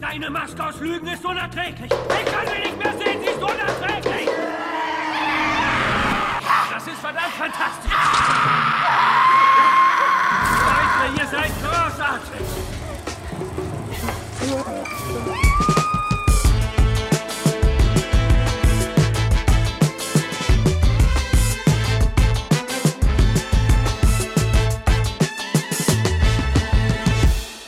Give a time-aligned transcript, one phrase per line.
[0.00, 1.90] Deine Maske aus Lügen ist unerträglich.
[1.90, 4.28] Ich kann sie nicht mehr sehen, sie ist unerträglich.
[6.72, 7.92] Das ist verdammt fantastisch.
[10.66, 12.46] Leute, ihr seid großartig.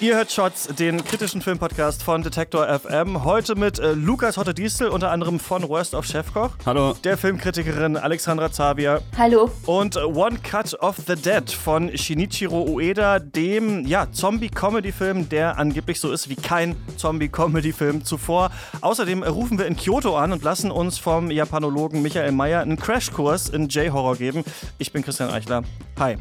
[0.00, 3.24] Ihr hört Shots, den kritischen Filmpodcast von Detektor FM.
[3.24, 6.50] Heute mit äh, Lukas Hotte Diesel, unter anderem von Worst of Chefkoch.
[6.64, 6.94] Hallo.
[7.02, 9.00] Der Filmkritikerin Alexandra Zavia.
[9.16, 9.50] Hallo.
[9.66, 15.98] Und äh, One Cut of the Dead von Shinichiro Ueda, dem ja, Zombie-Comedy-Film, der angeblich
[15.98, 18.52] so ist wie kein Zombie-Comedy-Film zuvor.
[18.80, 22.76] Außerdem äh, rufen wir in Kyoto an und lassen uns vom Japanologen Michael Mayer einen
[22.76, 24.44] Crashkurs in J-Horror geben.
[24.78, 25.64] Ich bin Christian Eichler.
[25.98, 26.18] Hi.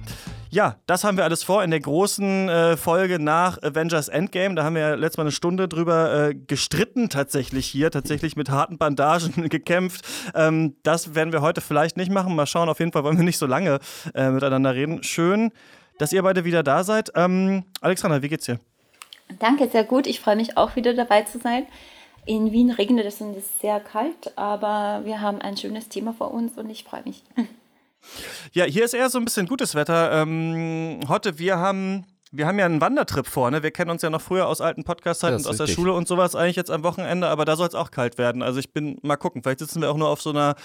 [0.50, 4.56] Ja, das haben wir alles vor in der großen äh, Folge nach Avengers Endgame.
[4.56, 8.50] Da haben wir ja letztes Mal eine Stunde drüber äh, gestritten, tatsächlich hier, tatsächlich mit
[8.50, 10.06] harten Bandagen gekämpft.
[10.36, 12.36] Ähm, das werden wir heute vielleicht nicht machen.
[12.36, 13.80] Mal schauen, auf jeden Fall wollen wir nicht so lange
[14.14, 15.04] äh, miteinander reden.
[15.04, 15.52] Schön,
[15.98, 17.12] dass ihr beide wieder da seid.
[17.16, 18.60] Ähm, Alexander, wie geht's dir?
[19.40, 20.08] Danke, sehr gut.
[20.08, 21.66] Ich freue mich auch wieder dabei zu sein.
[22.26, 26.14] In Wien regnet es und es ist sehr kalt, aber wir haben ein schönes Thema
[26.14, 27.24] vor uns und ich freue mich.
[28.54, 30.12] Ja, hier ist eher so ein bisschen gutes Wetter.
[30.12, 32.06] Ähm, Hotte, wir haben.
[32.30, 33.64] Wir haben ja einen Wandertrip vor, ne?
[33.64, 35.68] Wir kennen uns ja noch früher aus alten Podcast-Zeiten und aus richtig.
[35.68, 38.44] der Schule und sowas eigentlich jetzt am Wochenende, aber da soll es auch kalt werden.
[38.44, 40.56] Also ich bin mal gucken, vielleicht sitzen wir auch nur auf so einer,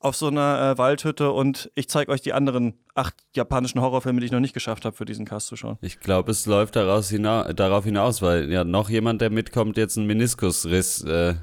[0.00, 4.26] auf so einer äh, Waldhütte und ich zeige euch die anderen acht japanischen Horrorfilme, die
[4.26, 5.76] ich noch nicht geschafft habe, für diesen Cast zu schauen.
[5.82, 10.06] Ich glaube, es läuft hina darauf hinaus, weil ja noch jemand, der mitkommt, jetzt einen
[10.06, 11.34] Meniskusriss äh,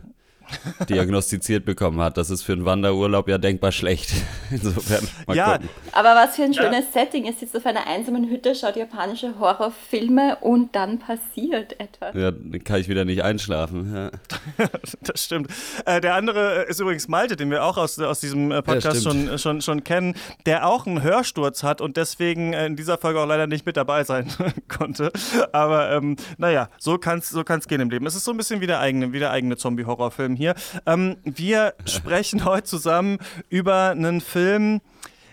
[0.90, 2.18] diagnostiziert bekommen hat.
[2.18, 4.14] Das ist für einen Wanderurlaub ja denkbar schlecht.
[4.52, 5.70] Insofern mal ja, gucken.
[5.92, 7.02] Aber was für ein schönes ja.
[7.02, 7.28] Setting.
[7.28, 12.16] Es sitzt auf einer einsamen Hütte, schaut japanische Horrorfilme und dann passiert etwas.
[12.16, 13.94] Ja, dann kann ich wieder nicht einschlafen.
[13.94, 14.12] Ja.
[15.02, 15.52] das stimmt.
[15.86, 19.12] Äh, der andere ist übrigens Malte, den wir auch aus, aus diesem äh, Podcast ja,
[19.12, 23.20] schon, schon, schon kennen, der auch einen Hörsturz hat und deswegen äh, in dieser Folge
[23.20, 24.28] auch leider nicht mit dabei sein
[24.68, 25.12] konnte.
[25.52, 28.06] Aber ähm, naja, so kann es so kann's gehen im Leben.
[28.06, 30.56] Es ist so ein bisschen wie der eigene, wie der eigene Zombie-Horrorfilm hier.
[30.86, 33.18] Ähm, wir sprechen heute zusammen
[33.50, 34.80] über einen Film,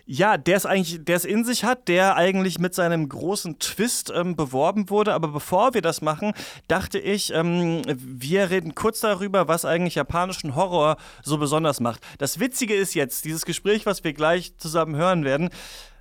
[0.05, 4.12] ja, der es eigentlich, der es in sich hat, der eigentlich mit seinem großen Twist
[4.15, 5.15] ähm, beworben wurde.
[5.15, 6.33] Aber bevor wir das machen,
[6.69, 12.00] dachte ich, ähm, wir reden kurz darüber, was eigentlich japanischen Horror so besonders macht.
[12.19, 15.50] Das Witzige ist jetzt, dieses Gespräch, was wir gleich zusammen hören werden,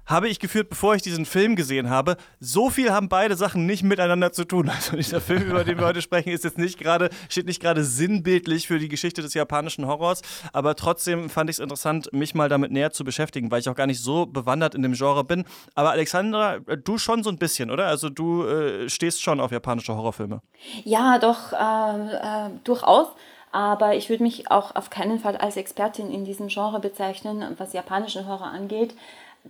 [0.05, 2.17] habe ich geführt, bevor ich diesen Film gesehen habe.
[2.39, 4.71] So viel haben beide Sachen nicht miteinander zu tun.
[4.75, 7.83] Also dieser Film, über den wir heute sprechen, ist jetzt nicht gerade, steht nicht gerade
[7.83, 10.21] sinnbildlich für die Geschichte des japanischen Horrors,
[10.51, 13.75] aber trotzdem fand ich es interessant, mich mal damit näher zu beschäftigen, weil ich auch
[13.75, 15.45] gar nicht so bewandert in dem Genre bin.
[15.75, 17.87] Aber Alexandra, du schon so ein bisschen, oder?
[17.87, 20.41] Also du äh, stehst schon auf japanische Horrorfilme.
[20.83, 23.07] Ja, doch, äh, äh, durchaus.
[23.51, 27.71] Aber ich würde mich auch auf keinen Fall als Expertin in diesem Genre bezeichnen, was
[27.71, 28.93] japanischen Horror angeht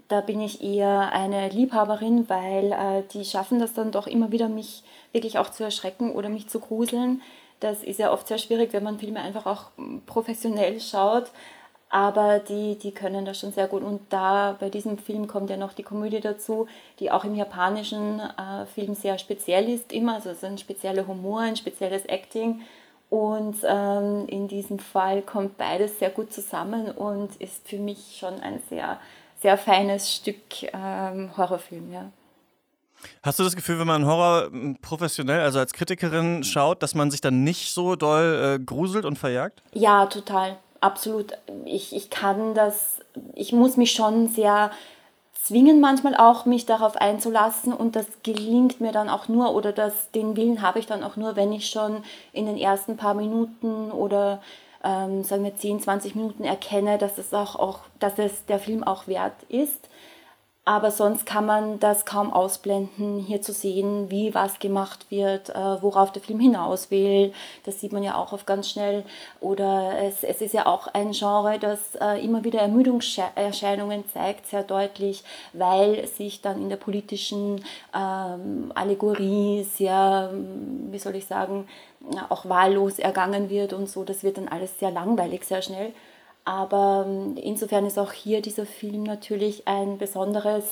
[0.07, 4.49] da bin ich eher eine Liebhaberin, weil äh, die schaffen das dann doch immer wieder,
[4.49, 7.21] mich wirklich auch zu erschrecken oder mich zu gruseln.
[7.59, 9.71] Das ist ja oft sehr schwierig, wenn man Filme einfach auch
[10.05, 11.31] professionell schaut.
[11.89, 13.81] Aber die, die können das schon sehr gut.
[13.81, 16.67] Und da bei diesem Film kommt ja noch die Komödie dazu,
[16.99, 20.15] die auch im japanischen äh, Film sehr speziell ist, immer.
[20.15, 22.61] Also es ist ein spezieller Humor, ein spezielles Acting.
[23.09, 28.41] Und ähm, in diesem Fall kommt beides sehr gut zusammen und ist für mich schon
[28.41, 28.99] ein sehr
[29.45, 32.11] sehr feines Stück ähm, Horrorfilm, ja.
[33.21, 37.11] Hast du das Gefühl, wenn man Horror hm, professionell, also als Kritikerin schaut, dass man
[37.11, 39.61] sich dann nicht so doll äh, gruselt und verjagt?
[39.71, 40.57] Ja, total.
[40.81, 41.33] Absolut.
[41.65, 43.01] Ich, ich kann das,
[43.35, 44.71] ich muss mich schon sehr
[45.43, 50.09] zwingen manchmal auch, mich darauf einzulassen und das gelingt mir dann auch nur oder das,
[50.09, 53.91] den Willen habe ich dann auch nur, wenn ich schon in den ersten paar Minuten
[53.91, 54.41] oder
[54.83, 58.83] ähm, sagen wir 10, 20 Minuten erkenne, dass es auch, auch, dass es der Film
[58.83, 59.89] auch wert ist.
[60.67, 65.53] Aber sonst kann man das kaum ausblenden, hier zu sehen, wie was gemacht wird, äh,
[65.53, 67.33] worauf der Film hinaus will.
[67.65, 69.05] Das sieht man ja auch oft ganz schnell.
[69.39, 74.63] Oder es, es ist ja auch ein Genre, das äh, immer wieder Ermüdungserscheinungen zeigt, sehr
[74.63, 75.23] deutlich,
[75.53, 77.63] weil sich dann in der politischen
[77.95, 80.31] ähm, Allegorie sehr,
[80.89, 81.67] wie soll ich sagen,
[82.29, 84.03] auch wahllos ergangen wird und so.
[84.03, 85.93] Das wird dann alles sehr langweilig, sehr schnell.
[86.45, 90.63] Aber ähm, insofern ist auch hier dieser Film natürlich ein besonderes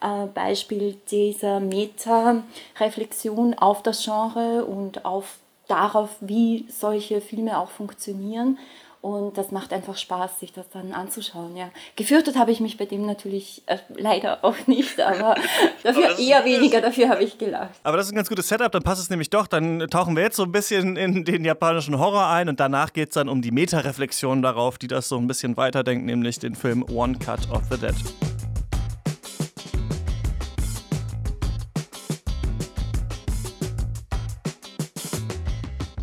[0.00, 5.38] äh, Beispiel dieser Meta-Reflexion auf das Genre und auf
[5.68, 8.58] darauf, wie solche Filme auch funktionieren.
[9.02, 11.56] Und das macht einfach Spaß, sich das dann anzuschauen.
[11.56, 11.70] Ja.
[11.96, 15.34] Gefürchtet habe ich mich bei dem natürlich äh, leider auch nicht, aber
[15.82, 17.80] dafür aber eher weniger, dafür habe ich gelacht.
[17.82, 19.48] Aber das ist ein ganz gutes Setup, dann passt es nämlich doch.
[19.48, 23.08] Dann tauchen wir jetzt so ein bisschen in den japanischen Horror ein und danach geht
[23.08, 26.84] es dann um die Meta-Reflexion darauf, die das so ein bisschen weiterdenkt, nämlich den Film
[26.88, 27.94] One Cut of the Dead.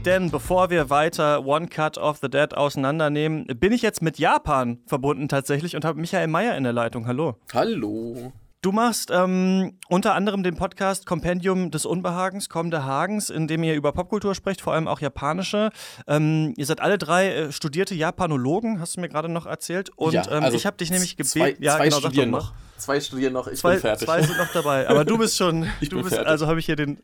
[0.06, 4.80] Denn bevor wir weiter One Cut of the Dead auseinandernehmen, bin ich jetzt mit Japan
[4.86, 7.06] verbunden tatsächlich und habe Michael Meyer in der Leitung.
[7.06, 7.36] Hallo.
[7.54, 8.32] Hallo.
[8.62, 13.76] Du machst ähm, unter anderem den Podcast Kompendium des Unbehagens, Kommende Hagens, in dem ihr
[13.76, 15.70] über Popkultur sprecht, vor allem auch japanische.
[16.08, 19.92] Ähm, ihr seid alle drei äh, studierte Japanologen, hast du mir gerade noch erzählt.
[19.98, 21.62] Und ja, ähm, also ich habe dich nämlich gebeten.
[21.62, 22.54] Ja, zwei genau, studieren noch.
[22.80, 24.08] Zwei studieren noch, ich zwei, bin fertig.
[24.08, 26.28] Zwei sind noch dabei, aber du bist schon, ich du bist, fertig.
[26.28, 27.02] also habe ich hier den,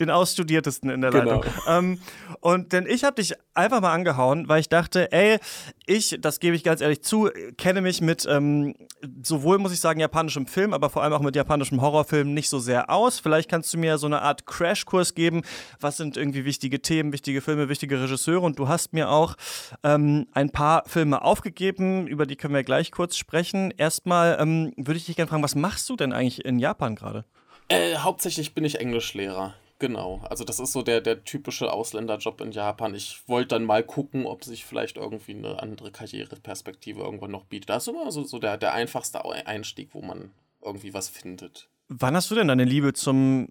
[0.00, 1.42] den Ausstudiertesten in der genau.
[1.42, 1.52] Leitung.
[1.66, 2.00] Ähm,
[2.40, 5.38] und denn ich habe dich einfach mal angehauen, weil ich dachte, ey,
[5.86, 8.74] ich, das gebe ich ganz ehrlich zu, kenne mich mit ähm,
[9.22, 12.58] sowohl, muss ich sagen, japanischem Film, aber vor allem auch mit japanischem Horrorfilm nicht so
[12.58, 13.18] sehr aus.
[13.18, 15.42] Vielleicht kannst du mir so eine Art Crashkurs geben.
[15.80, 18.40] Was sind irgendwie wichtige Themen, wichtige Filme, wichtige Regisseure?
[18.40, 19.36] Und du hast mir auch
[19.82, 23.72] ähm, ein paar Filme aufgegeben, über die können wir gleich kurz sprechen.
[23.76, 27.24] Erstmal ähm, würde ich dich gerne fragen, was machst du denn eigentlich in Japan gerade?
[27.68, 29.54] Äh, hauptsächlich bin ich Englischlehrer.
[29.78, 32.94] Genau, also das ist so der, der typische Ausländerjob in Japan.
[32.94, 37.70] Ich wollte dann mal gucken, ob sich vielleicht irgendwie eine andere Karriereperspektive irgendwann noch bietet.
[37.70, 40.30] Das ist immer so, so der, der einfachste Einstieg, wo man
[40.62, 41.68] irgendwie was findet.
[41.88, 43.48] Wann hast du denn deine Liebe zum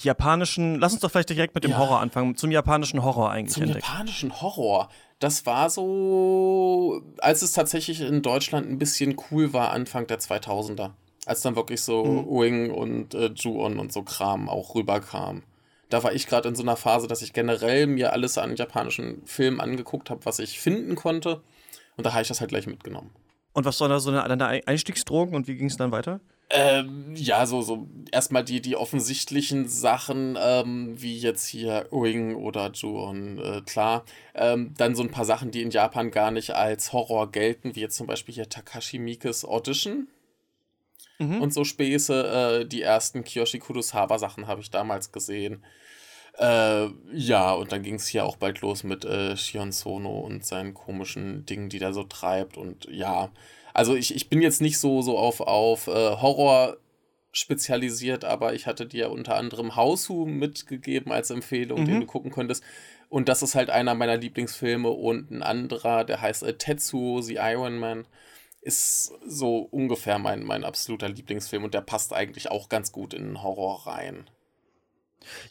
[0.00, 1.78] japanischen, lass uns doch vielleicht direkt mit dem ja.
[1.78, 3.86] Horror anfangen, zum japanischen Horror eigentlich Zum entdeckt.
[3.86, 10.06] japanischen Horror, das war so, als es tatsächlich in Deutschland ein bisschen cool war, Anfang
[10.06, 10.90] der 2000er.
[11.24, 12.26] Als dann wirklich so mhm.
[12.26, 15.42] Wing und äh, Ju-On und so Kram auch rüberkam
[15.92, 19.22] da war ich gerade in so einer Phase, dass ich generell mir alles an japanischen
[19.26, 21.42] Filmen angeguckt habe, was ich finden konnte.
[21.96, 23.10] Und da habe ich das halt gleich mitgenommen.
[23.52, 26.20] Und was war da so eine, eine Einstiegsdrogen und wie ging es dann weiter?
[26.54, 32.70] Ähm, ja, so, so erstmal die, die offensichtlichen Sachen, ähm, wie jetzt hier Wing oder
[32.72, 34.04] Juon, äh, klar.
[34.34, 37.80] Ähm, dann so ein paar Sachen, die in Japan gar nicht als Horror gelten, wie
[37.80, 40.08] jetzt zum Beispiel hier Takashi Mikes Audition.
[41.18, 41.40] Mhm.
[41.40, 45.64] Und so Späße, äh, die ersten Kiyoshi Kurosawa Sachen habe ich damals gesehen.
[46.38, 50.44] Äh, ja, und dann ging es hier auch bald los mit äh, Shion Sono und
[50.44, 52.58] seinen komischen Dingen, die der so treibt.
[52.58, 53.30] Und ja,
[53.74, 56.76] also ich, ich bin jetzt nicht so, so auf, auf äh, Horror
[57.32, 61.86] spezialisiert, aber ich hatte dir unter anderem Hausu mitgegeben als Empfehlung, mhm.
[61.86, 62.62] den du gucken könntest.
[63.08, 67.36] Und das ist halt einer meiner Lieblingsfilme und ein anderer, der heißt äh, Tetsuo, The
[67.36, 68.06] Iron Man,
[68.60, 73.42] ist so ungefähr mein, mein absoluter Lieblingsfilm und der passt eigentlich auch ganz gut in
[73.42, 74.30] Horror rein.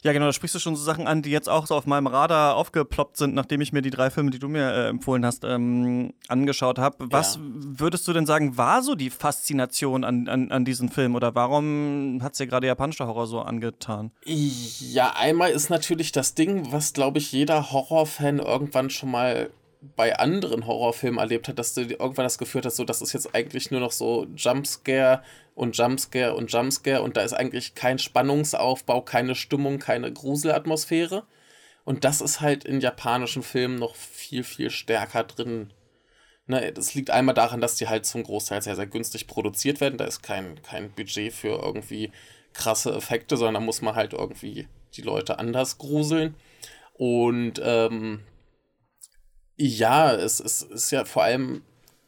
[0.02, 2.06] Ja, genau, da sprichst du schon so Sachen an, die jetzt auch so auf meinem
[2.06, 5.44] Radar aufgeploppt sind, nachdem ich mir die drei Filme, die du mir äh, empfohlen hast,
[5.44, 6.96] ähm, angeschaut habe.
[7.10, 7.40] Was ja.
[7.44, 12.20] würdest du denn sagen, war so die Faszination an, an, an diesem Film oder warum
[12.22, 14.10] hat es dir gerade japanischer Horror so angetan?
[14.24, 19.50] Ja, einmal ist natürlich das Ding, was, glaube ich, jeder Horrorfan irgendwann schon mal
[19.96, 23.34] bei anderen Horrorfilmen erlebt hat, dass du irgendwann das Gefühl hast, so, das ist jetzt
[23.34, 25.22] eigentlich nur noch so Jumpscare
[25.54, 31.24] und Jumpscare und Jumpscare und da ist eigentlich kein Spannungsaufbau, keine Stimmung, keine Gruselatmosphäre.
[31.84, 35.72] Und das ist halt in japanischen Filmen noch viel, viel stärker drin.
[36.46, 39.98] Ne, das liegt einmal daran, dass die halt zum Großteil sehr, sehr günstig produziert werden.
[39.98, 42.12] Da ist kein, kein Budget für irgendwie
[42.52, 46.36] krasse Effekte, sondern da muss man halt irgendwie die Leute anders gruseln.
[46.94, 48.20] Und ähm,
[49.66, 51.62] ja, es, es ist ja vor allem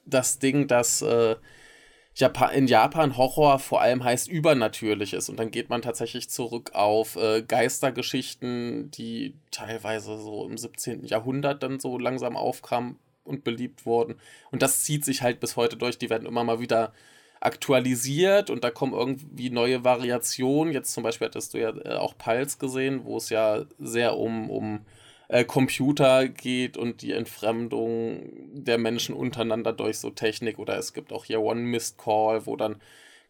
[0.05, 1.37] das Ding, dass äh,
[2.15, 5.29] Japan, in Japan Horror vor allem heißt Übernatürliches.
[5.29, 11.05] Und dann geht man tatsächlich zurück auf äh, Geistergeschichten, die teilweise so im 17.
[11.05, 14.17] Jahrhundert dann so langsam aufkamen und beliebt wurden.
[14.51, 15.99] Und das zieht sich halt bis heute durch.
[15.99, 16.93] Die werden immer mal wieder
[17.41, 20.73] aktualisiert und da kommen irgendwie neue Variationen.
[20.73, 24.51] Jetzt zum Beispiel hattest du ja äh, auch Pulse gesehen, wo es ja sehr um,
[24.51, 24.81] um
[25.29, 31.13] äh, Computer geht und die Entfremdung der Menschen untereinander durch so Technik oder es gibt
[31.13, 32.77] auch hier One Missed Call, wo dann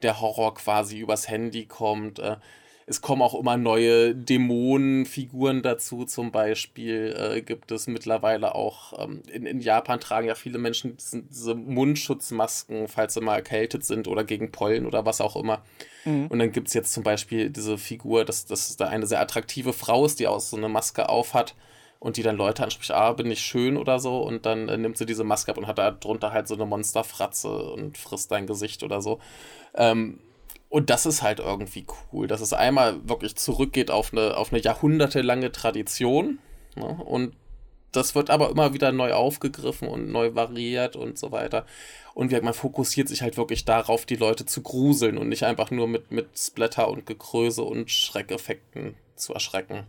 [0.03, 2.19] der Horror quasi übers Handy kommt.
[2.19, 2.37] Äh,
[2.87, 6.05] es kommen auch immer neue Dämonenfiguren dazu.
[6.05, 10.97] Zum Beispiel äh, gibt es mittlerweile auch, ähm, in, in Japan tragen ja viele Menschen
[10.99, 15.63] diese, diese, Mundschutzmasken, falls sie mal erkältet sind oder gegen Pollen oder was auch immer.
[16.05, 16.27] Mhm.
[16.27, 19.73] Und dann gibt es jetzt zum Beispiel diese Figur, dass, dass da eine sehr attraktive
[19.73, 21.55] Frau ist, die auch so eine Maske aufhat
[21.99, 24.99] und die dann Leute anspricht, ah, bin ich schön oder so und dann äh, nimmt
[24.99, 28.47] sie diese Maske ab und hat da drunter halt so eine Monsterfratze und frisst dein
[28.47, 29.21] Gesicht oder so.
[29.75, 30.21] Ähm,
[30.69, 34.61] und das ist halt irgendwie cool, dass es einmal wirklich zurückgeht auf eine, auf eine
[34.61, 36.39] jahrhundertelange Tradition
[36.77, 36.87] ne?
[37.05, 37.35] und
[37.95, 41.65] das wird aber immer wieder neu aufgegriffen und neu variiert und so weiter.
[42.13, 45.71] Und wie, man fokussiert sich halt wirklich darauf, die Leute zu gruseln und nicht einfach
[45.71, 49.85] nur mit, mit Splatter und Gekröse und Schreckeffekten zu erschrecken.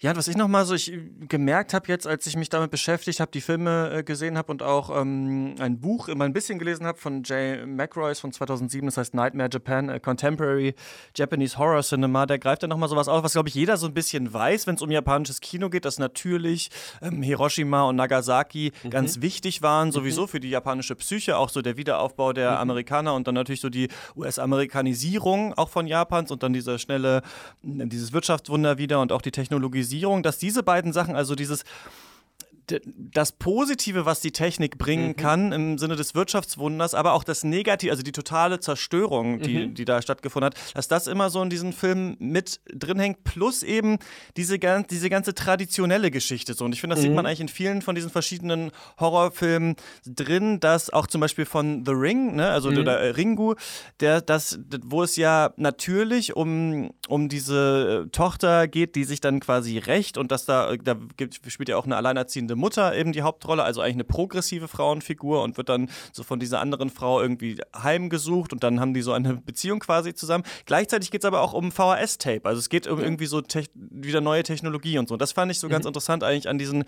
[0.00, 0.92] Ja, was ich nochmal so ich
[1.28, 4.62] gemerkt habe jetzt, als ich mich damit beschäftigt habe, die Filme äh, gesehen habe und
[4.62, 8.96] auch ähm, ein Buch immer ein bisschen gelesen habe von Jay McRoyce von 2007, das
[8.96, 10.76] heißt Nightmare Japan, a Contemporary
[11.16, 13.92] Japanese Horror Cinema, der greift dann nochmal sowas auf, was glaube ich jeder so ein
[13.92, 16.70] bisschen weiß, wenn es um japanisches Kino geht, dass natürlich
[17.02, 18.90] ähm, Hiroshima und Nagasaki mhm.
[18.90, 20.28] ganz wichtig waren, sowieso mhm.
[20.28, 22.58] für die japanische Psyche, auch so der Wiederaufbau der mhm.
[22.58, 27.22] Amerikaner und dann natürlich so die US-Amerikanisierung auch von Japans und dann diese schnelle,
[27.62, 31.64] dieses Wirtschaftswunder wieder und auch die Technologie Digitalisierung, dass diese beiden Sachen, also dieses
[32.96, 35.16] das Positive, was die Technik bringen mhm.
[35.16, 39.74] kann im Sinne des Wirtschaftswunders, aber auch das Negative, also die totale Zerstörung, die, mhm.
[39.74, 43.62] die da stattgefunden hat, dass das immer so in diesen Filmen mit drin hängt, plus
[43.62, 43.98] eben
[44.36, 46.54] diese, diese ganze traditionelle Geschichte.
[46.54, 46.64] So.
[46.64, 47.08] Und ich finde, das mhm.
[47.08, 48.70] sieht man eigentlich in vielen von diesen verschiedenen
[49.00, 52.78] Horrorfilmen drin, dass auch zum Beispiel von The Ring, ne, also mhm.
[52.78, 53.54] oder Ringu,
[54.00, 59.40] der, das, wo es ja natürlich um, um diese äh, Tochter geht, die sich dann
[59.40, 63.22] quasi rächt und dass da, da gibt, spielt ja auch eine alleinerziehende Mutter eben die
[63.22, 67.60] Hauptrolle, also eigentlich eine progressive Frauenfigur und wird dann so von dieser anderen Frau irgendwie
[67.76, 70.44] heimgesucht und dann haben die so eine Beziehung quasi zusammen.
[70.66, 73.42] Gleichzeitig geht es aber auch um VHS-Tape, also es geht um irgendwie so
[73.74, 75.16] wieder neue Technologie und so.
[75.16, 75.88] Das fand ich so ganz mhm.
[75.88, 76.84] interessant eigentlich an diesen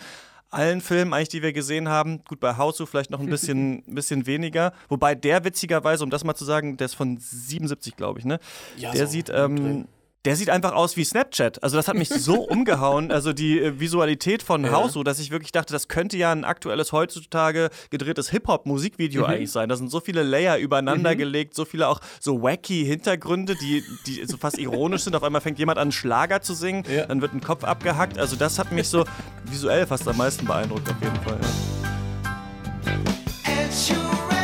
[0.50, 2.24] allen Filmen eigentlich, die wir gesehen haben.
[2.24, 4.72] Gut, bei Hausu vielleicht noch ein bisschen, bisschen weniger.
[4.88, 8.40] Wobei der witzigerweise, um das mal zu sagen, der ist von 77, glaube ich, ne?
[8.76, 9.86] Ja, der so sieht ähm,
[10.24, 11.62] der sieht einfach aus wie Snapchat.
[11.62, 14.72] Also das hat mich so umgehauen, also die äh, Visualität von ja.
[14.72, 19.28] House, so dass ich wirklich dachte, das könnte ja ein aktuelles heutzutage gedrehtes Hip-Hop-Musikvideo mhm.
[19.28, 19.68] eigentlich sein.
[19.68, 21.18] Da sind so viele Layer übereinander mhm.
[21.18, 25.16] gelegt, so viele auch so wacky Hintergründe, die, die so fast ironisch sind.
[25.16, 27.06] Auf einmal fängt jemand an, Schlager zu singen, ja.
[27.06, 28.18] dann wird ein Kopf abgehackt.
[28.18, 29.04] Also das hat mich so
[29.44, 31.38] visuell fast am meisten beeindruckt, auf jeden Fall.
[33.88, 34.39] Ja.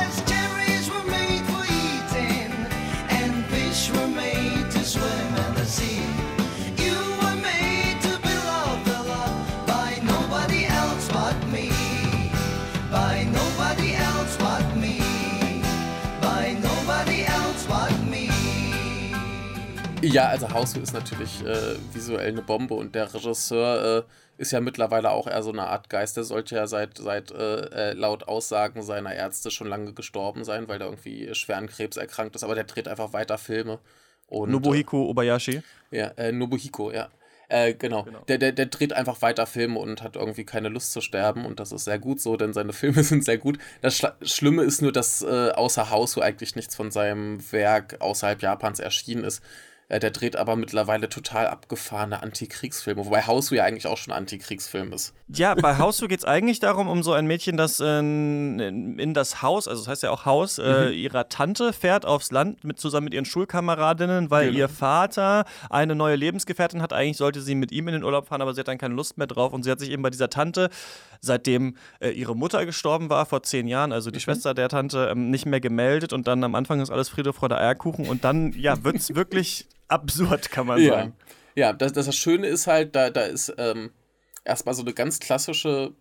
[20.13, 24.03] Ja, also Haushu ist natürlich äh, visuell eine Bombe und der Regisseur äh,
[24.41, 26.17] ist ja mittlerweile auch eher so eine Art Geist.
[26.17, 30.69] Der sollte ja seit, seit äh, äh laut Aussagen seiner Ärzte schon lange gestorben sein,
[30.69, 33.79] weil der irgendwie schweren Krebs erkrankt ist, aber der dreht einfach weiter Filme.
[34.29, 35.63] Und, Nobuhiko Obayashi?
[35.91, 37.09] Ja, äh, Nobuhiko, ja.
[37.49, 38.03] Äh, genau.
[38.03, 38.21] genau.
[38.27, 41.61] Der, der, der dreht einfach weiter Filme und hat irgendwie keine Lust zu sterben und
[41.61, 43.59] das ist sehr gut so, denn seine Filme sind sehr gut.
[43.83, 48.43] Das Schla Schlimme ist nur, dass äh, außer Hausu eigentlich nichts von seinem Werk außerhalb
[48.43, 49.43] Japans erschienen ist.
[49.89, 54.93] Äh, der dreht aber mittlerweile total abgefahrene Antikriegsfilme, wobei Hausu ja eigentlich auch schon Antikriegsfilm
[54.93, 55.15] ist.
[55.29, 59.43] Ja, bei Hausu geht es eigentlich darum, um so ein Mädchen, das in, in, das
[59.43, 60.93] Haus, also das heißt ja auch Haus, äh, mhm.
[60.93, 64.59] ihrer Tante fährt aufs Land mit, zusammen mit ihren Schulkameradinnen, weil genau.
[64.59, 66.93] ihr Vater eine neue Lebensgefährtin hat.
[66.93, 69.19] Eigentlich sollte sie mit ihm in den Urlaub fahren, aber sie hat dann keine Lust
[69.19, 70.69] mehr drauf und sie hat sich eben bei dieser Tante,
[71.21, 74.23] seitdem äh, ihre Mutter gestorben war vor zehn Jahren, also die mhm.
[74.23, 77.57] Schwester der Tante, ähm, nicht mehr gemeldet und dann am Anfang ist alles Friede, Freude,
[77.57, 80.91] Eierkuchen und dann, ja, wird es wirklich absurd, kann man ja.
[80.95, 81.17] sagen.
[81.55, 83.91] Ja, das, das Schöne ist halt, da, da ist ähm,
[84.45, 85.95] erstmal so eine ganz klassische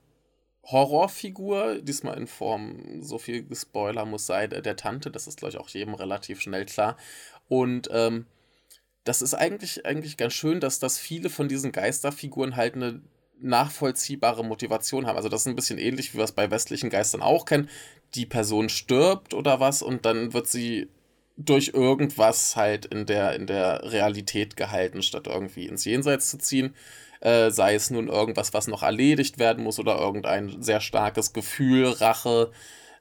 [0.64, 5.58] Horrorfigur, diesmal in Form, so viel Spoiler muss sein, der Tante, das ist, glaube ich,
[5.60, 6.98] auch jedem relativ schnell klar.
[7.48, 8.26] Und ähm,
[9.04, 13.02] das ist eigentlich, eigentlich ganz schön, dass, dass viele von diesen Geisterfiguren halt eine
[13.40, 15.18] nachvollziehbare Motivation haben.
[15.18, 17.70] Also das ist ein bisschen ähnlich, wie wir es bei westlichen Geistern auch kennen.
[18.16, 20.90] Die Person stirbt oder was und dann wird sie
[21.38, 26.76] durch irgendwas halt in der, in der Realität gehalten, statt irgendwie ins Jenseits zu ziehen.
[27.20, 31.88] Äh, sei es nun irgendwas, was noch erledigt werden muss oder irgendein sehr starkes Gefühl,
[31.88, 32.52] Rache,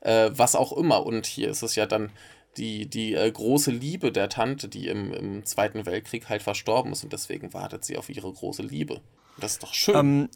[0.00, 1.04] äh, was auch immer.
[1.04, 2.10] Und hier ist es ja dann
[2.56, 7.04] die, die äh, große Liebe der Tante, die im, im Zweiten Weltkrieg halt verstorben ist
[7.04, 9.00] und deswegen wartet sie auf ihre große Liebe.
[9.36, 9.96] Das ist doch schön.
[9.96, 10.28] Ähm,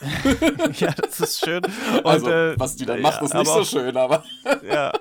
[0.78, 1.62] ja, das ist schön.
[1.64, 4.24] Und, also, was die dann macht, ja, ist nicht so schön, aber.
[4.66, 4.92] ja.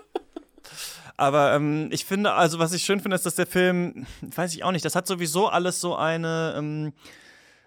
[1.22, 4.64] Aber ähm, ich finde, also was ich schön finde, ist, dass der Film, weiß ich
[4.64, 6.56] auch nicht, das hat sowieso alles so eine.
[6.58, 6.94] Ähm,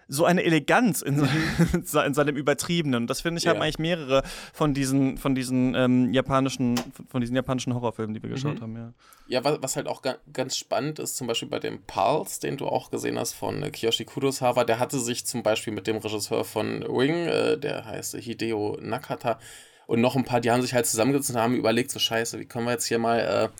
[0.07, 1.27] so eine Eleganz in, mhm.
[1.73, 3.01] in seinem Übertriebenen.
[3.01, 4.21] Und das finde ich, haben eigentlich mehrere
[4.53, 8.61] von diesen, von diesen ähm, japanischen, von diesen japanischen Horrorfilmen, die wir geschaut mhm.
[8.61, 8.93] haben, ja.
[9.27, 12.57] Ja, was, was halt auch ga ganz spannend ist, zum Beispiel bei dem Pulse, den
[12.57, 15.97] du auch gesehen hast von äh, Kiyoshi Kurosawa, der hatte sich zum Beispiel mit dem
[15.97, 19.39] Regisseur von Wing, äh, der heißt Hideo Nakata,
[19.87, 22.45] und noch ein paar, die haben sich halt zusammengesetzt und haben überlegt, so scheiße, wie
[22.45, 23.51] können wir jetzt hier mal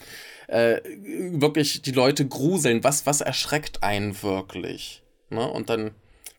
[0.48, 0.82] äh, äh,
[1.40, 5.04] wirklich die Leute gruseln, was, was erschreckt einen wirklich?
[5.30, 5.48] Ne?
[5.48, 5.92] Und dann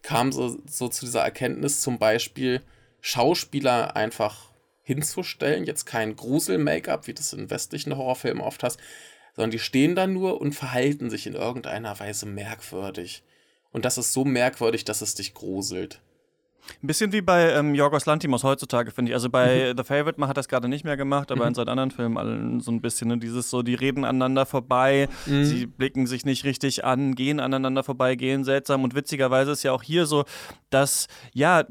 [0.02, 2.62] kam so, so zu dieser Erkenntnis zum Beispiel,
[3.00, 4.50] Schauspieler einfach
[4.82, 5.64] hinzustellen.
[5.64, 8.78] Jetzt kein Grusel-Make-up, wie du es in westlichen Horrorfilmen oft hast,
[9.34, 13.22] sondern die stehen da nur und verhalten sich in irgendeiner Weise merkwürdig.
[13.72, 16.00] Und das ist so merkwürdig, dass es dich gruselt.
[16.82, 19.14] Ein bisschen wie bei ähm, Yorgos Lantimos heutzutage, finde ich.
[19.14, 19.76] Also bei mhm.
[19.76, 21.48] The Favorite man hat das gerade nicht mehr gemacht, aber mhm.
[21.48, 25.08] in seinen anderen Filmen allen so ein bisschen, ne, dieses so, die reden aneinander vorbei,
[25.26, 25.44] mhm.
[25.44, 28.84] sie blicken sich nicht richtig an, gehen aneinander vorbei, gehen seltsam.
[28.84, 30.24] Und witzigerweise ist ja auch hier so,
[30.70, 31.64] dass ja,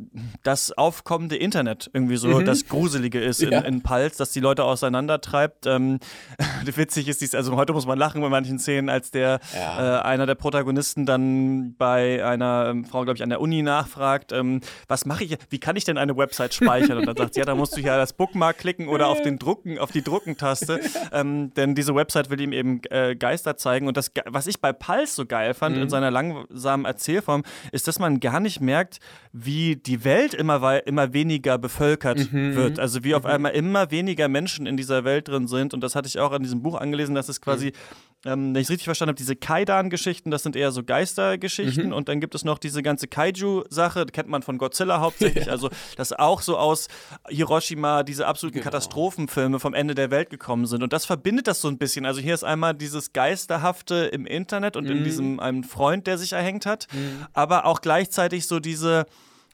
[0.43, 2.45] das aufkommende Internet irgendwie so mhm.
[2.45, 3.59] das Gruselige ist ja.
[3.59, 5.65] in, in Pulse, dass die Leute auseinandertreibt.
[5.65, 5.99] Ähm,
[6.65, 9.99] witzig ist dies, also heute muss man lachen bei manchen Szenen, als der ja.
[9.99, 14.31] äh, einer der Protagonisten dann bei einer ähm, Frau, glaube ich, an der Uni nachfragt,
[14.31, 16.97] ähm, was mache ich, wie kann ich denn eine Website speichern?
[16.97, 19.39] Und dann sagt sie, ja, da musst du ja das Bookmark klicken oder auf den
[19.39, 20.79] Drucken, auf die Druckentaste,
[21.11, 23.87] ähm, denn diese Website will ihm eben äh, Geister zeigen.
[23.87, 25.83] Und das, was ich bei Pulse so geil fand mhm.
[25.83, 28.99] in seiner langsamen Erzählform, ist, dass man gar nicht merkt,
[29.31, 32.55] wie die Welt immer, immer weniger bevölkert mhm.
[32.55, 32.79] wird.
[32.79, 33.29] Also wie auf mhm.
[33.29, 35.73] einmal immer weniger Menschen in dieser Welt drin sind.
[35.73, 38.61] Und das hatte ich auch in diesem Buch angelesen, dass es quasi mhm ähm, wenn
[38.61, 41.87] ich es richtig verstanden habe, diese Kaidan-Geschichten, das sind eher so Geistergeschichten.
[41.87, 41.93] Mhm.
[41.93, 45.45] Und dann gibt es noch diese ganze Kaiju-Sache, kennt man von Godzilla hauptsächlich.
[45.47, 45.51] ja.
[45.51, 46.87] Also, dass auch so aus
[47.29, 48.65] Hiroshima diese absoluten genau.
[48.65, 50.81] Katastrophenfilme vom Ende der Welt gekommen sind.
[50.81, 52.05] Und das verbindet das so ein bisschen.
[52.05, 54.91] Also, hier ist einmal dieses Geisterhafte im Internet und mhm.
[54.91, 57.27] in diesem einem Freund, der sich erhängt hat, mhm.
[57.33, 59.05] aber auch gleichzeitig so diese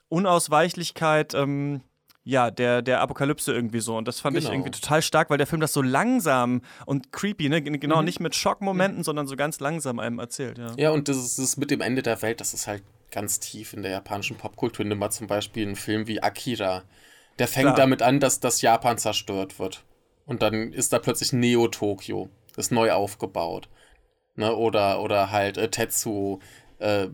[0.07, 1.33] Unausweichlichkeit.
[1.33, 1.81] Ähm,
[2.23, 3.97] ja, der, der Apokalypse irgendwie so.
[3.97, 4.47] Und das fand genau.
[4.47, 7.61] ich irgendwie total stark, weil der Film das so langsam und creepy, ne?
[7.61, 8.05] Genau, mhm.
[8.05, 9.03] nicht mit Schockmomenten, mhm.
[9.03, 10.67] sondern so ganz langsam einem erzählt, ja.
[10.77, 13.73] Ja, und das ist, das mit dem Ende der Welt, das ist halt ganz tief
[13.73, 14.85] in der japanischen Popkultur.
[14.85, 16.83] Nimm mal zum Beispiel einen Film wie Akira.
[17.39, 17.75] Der fängt Klar.
[17.75, 19.83] damit an, dass das Japan zerstört wird.
[20.25, 22.29] Und dann ist da plötzlich Neo-Tokio.
[22.55, 23.69] Ist neu aufgebaut.
[24.35, 24.55] Ne?
[24.55, 26.39] Oder, oder halt äh, Tetsu.
[26.79, 27.07] Äh,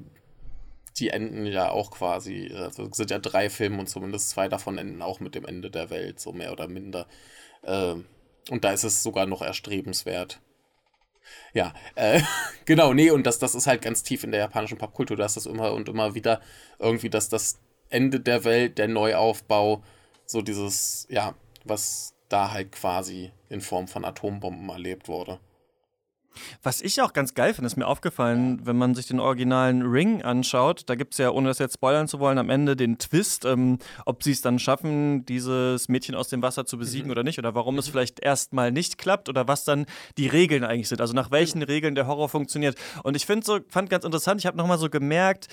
[1.00, 5.02] die enden ja auch quasi, also sind ja drei Filme und zumindest zwei davon enden
[5.02, 7.08] auch mit dem Ende der Welt, so mehr oder minder.
[7.64, 7.96] Äh,
[8.50, 10.42] und da ist es sogar noch erstrebenswert.
[11.54, 12.22] Ja, äh,
[12.66, 15.46] genau, nee, und das, das ist halt ganz tief in der japanischen Popkultur, dass das
[15.46, 16.42] immer und immer wieder
[16.80, 19.84] irgendwie, dass das Ende der Welt, der Neuaufbau,
[20.26, 25.40] so dieses, ja, was da halt quasi in Form von Atombomben erlebt wurde.
[26.64, 30.22] Was ich auch ganz geil finde, ist mir aufgefallen, wenn man sich den originalen Ring
[30.22, 33.46] anschaut, da gibt es ja, ohne das jetzt spoilern zu wollen, am Ende den Twist,
[33.46, 37.12] ähm, ob sie es dann schaffen, dieses Mädchen aus dem Wasser zu besiegen mhm.
[37.12, 39.86] oder nicht, oder warum es vielleicht erstmal nicht klappt oder was dann
[40.18, 42.78] die Regeln eigentlich sind, also nach welchen Regeln der Horror funktioniert.
[43.04, 45.48] Und ich finde so, fand ganz interessant, ich habe nochmal so gemerkt,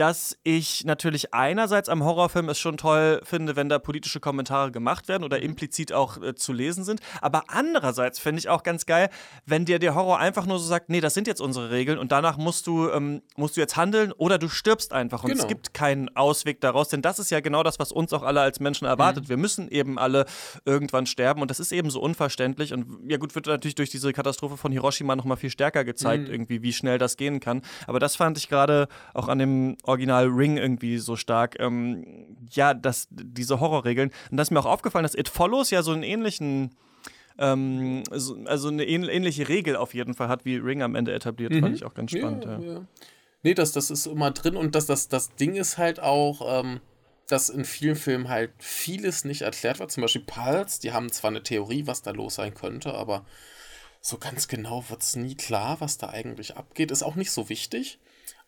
[0.00, 5.06] dass ich natürlich einerseits am Horrorfilm es schon toll finde, wenn da politische Kommentare gemacht
[5.08, 9.10] werden oder implizit auch äh, zu lesen sind, aber andererseits finde ich auch ganz geil,
[9.46, 11.98] wenn dir der Horror einfach einfach nur so sagt, nee, das sind jetzt unsere Regeln
[11.98, 15.24] und danach musst du, ähm, musst du jetzt handeln oder du stirbst einfach.
[15.24, 15.42] Und genau.
[15.42, 18.40] es gibt keinen Ausweg daraus, denn das ist ja genau das, was uns auch alle
[18.40, 19.24] als Menschen erwartet.
[19.24, 19.28] Mhm.
[19.28, 20.24] Wir müssen eben alle
[20.64, 22.72] irgendwann sterben und das ist eben so unverständlich.
[22.72, 26.32] Und ja gut, wird natürlich durch diese Katastrophe von Hiroshima nochmal viel stärker gezeigt, mhm.
[26.32, 27.62] irgendwie, wie schnell das gehen kann.
[27.86, 31.56] Aber das fand ich gerade auch an dem Original Ring irgendwie so stark.
[31.58, 34.10] Ähm, ja, dass diese Horrorregeln.
[34.30, 36.70] Und das ist mir auch aufgefallen, dass It Follows ja so einen ähnlichen
[37.38, 41.52] ähm, so, also eine ähnliche Regel auf jeden Fall hat, wie Ring am Ende etabliert,
[41.52, 41.60] mhm.
[41.60, 42.44] fand ich auch ganz spannend.
[42.44, 42.72] Ja, ja.
[42.74, 42.86] ja.
[43.42, 46.80] Nee, das, das ist immer drin und das, das, das Ding ist halt auch, ähm,
[47.26, 49.90] dass in vielen Filmen halt vieles nicht erklärt wird.
[49.90, 53.24] Zum Beispiel Pulse, die haben zwar eine Theorie, was da los sein könnte, aber
[54.02, 56.90] so ganz genau wird es nie klar, was da eigentlich abgeht.
[56.90, 57.98] Ist auch nicht so wichtig.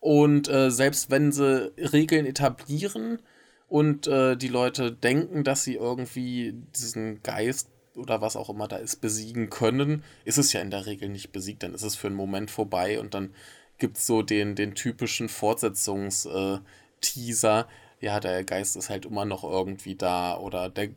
[0.01, 3.21] Und äh, selbst wenn sie Regeln etablieren
[3.69, 8.77] und äh, die Leute denken, dass sie irgendwie diesen Geist oder was auch immer da
[8.77, 11.63] ist, besiegen können, ist es ja in der Regel nicht besiegt.
[11.63, 13.35] Dann ist es für einen Moment vorbei und dann
[13.79, 17.61] gibt es so den, den typischen Fortsetzungsteaser.
[17.61, 20.91] Äh, ja, der Geist ist halt immer noch irgendwie da oder der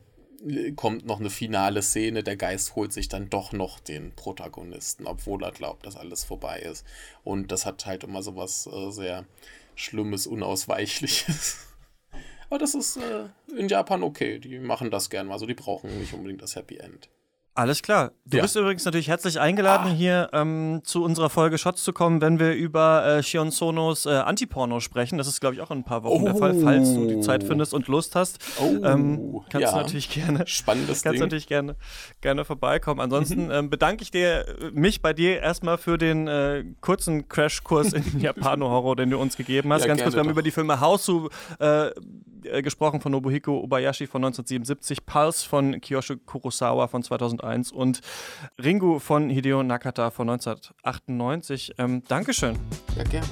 [0.76, 5.44] kommt noch eine finale Szene, der Geist holt sich dann doch noch den Protagonisten, obwohl
[5.44, 6.86] er glaubt, dass alles vorbei ist.
[7.24, 9.26] Und das hat halt immer so was äh, sehr
[9.76, 11.58] Schlimmes, Unausweichliches.
[12.50, 14.40] Aber das ist äh, in Japan okay.
[14.40, 15.46] Die machen das gern mal so.
[15.46, 17.10] Die brauchen nicht unbedingt das Happy End.
[17.58, 18.12] Alles klar.
[18.26, 18.44] Du ja.
[18.44, 19.94] bist übrigens natürlich herzlich eingeladen, ah.
[19.94, 24.10] hier ähm, zu unserer Folge Shots zu kommen, wenn wir über äh, Shion Sonos äh,
[24.10, 25.18] Antiporno sprechen.
[25.18, 26.26] Das ist, glaube ich, auch in ein paar Wochen oh.
[26.26, 28.40] der Fall, falls du die Zeit findest und Lust hast.
[28.60, 28.84] Oh.
[28.84, 29.72] Ähm, kannst ja.
[29.72, 30.46] du natürlich gerne.
[30.48, 31.22] Spannendes kannst Ding.
[31.22, 31.78] natürlich gerne,
[32.20, 33.00] gerne vorbeikommen.
[33.00, 37.94] Ansonsten ähm, bedanke ich dir, äh, mich bei dir erstmal für den äh, kurzen Crashkurs
[37.94, 39.84] in Japano-Horror, den du uns gegeben hast.
[39.84, 41.92] Ja, Ganz kurz, wir haben über die Filme Hausu äh,
[42.44, 48.02] äh, gesprochen von Nobuhiko Obayashi von 1977, Pulse von Kiyoshi Kurosawa von 2001 und
[48.62, 51.74] Ringu von Hideo Nakata von 1998.
[51.78, 52.58] Ähm, Dankeschön.
[52.98, 53.28] Ja, gerne.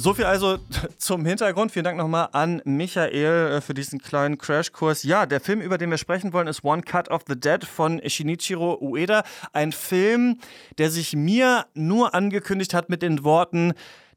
[0.00, 0.58] So viel also
[0.98, 1.72] zum Hintergrund.
[1.72, 5.02] Vielen Dank nochmal an Michael äh, für diesen kleinen Crashkurs.
[5.02, 8.00] Ja, der Film, über den wir sprechen wollen, ist One Cut of the Dead von
[8.06, 9.24] Shinichiro Ueda.
[9.52, 10.38] Ein Film,
[10.78, 13.74] der sich mir nur angekündigt hat mit den Worten,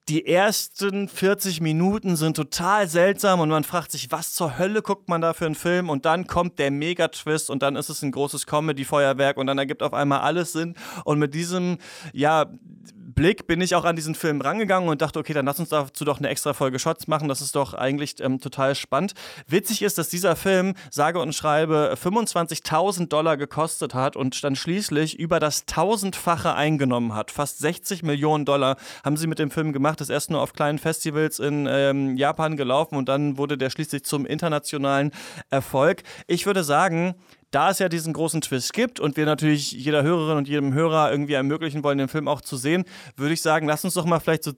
[0.10, 5.10] die ersten 40 Minuten sind total seltsam und man fragt sich, was zur Hölle guckt
[5.10, 5.90] man da für einen Film?
[5.90, 9.84] Und dann kommt der Megatwist und dann ist es ein großes Comedy-Feuerwerk und dann ergibt
[9.84, 10.76] auf einmal alles Sinn.
[11.06, 11.78] Und mit diesem,
[12.14, 12.52] ja,
[13.22, 16.06] Blick bin ich auch an diesen Film rangegangen und dachte, okay, dann lass uns dazu
[16.06, 17.28] doch eine extra Folge Shots machen.
[17.28, 19.14] Das ist doch eigentlich ähm, total spannend.
[19.46, 25.20] Witzig ist, dass dieser Film, sage und schreibe, 25.000 Dollar gekostet hat und dann schließlich
[25.20, 27.30] über das tausendfache eingenommen hat.
[27.30, 30.02] Fast 60 Millionen Dollar haben sie mit dem Film gemacht.
[30.02, 34.04] Das erst nur auf kleinen Festivals in ähm, Japan gelaufen und dann wurde der schließlich
[34.04, 35.12] zum internationalen
[35.52, 36.02] Erfolg.
[36.26, 37.14] Ich würde sagen,
[37.52, 41.12] da es ja diesen großen Twist gibt und wir natürlich jeder Hörerin und jedem Hörer
[41.12, 42.86] irgendwie ermöglichen wollen, den Film auch zu sehen,
[43.18, 44.54] würde ich sagen, lass uns doch mal vielleicht so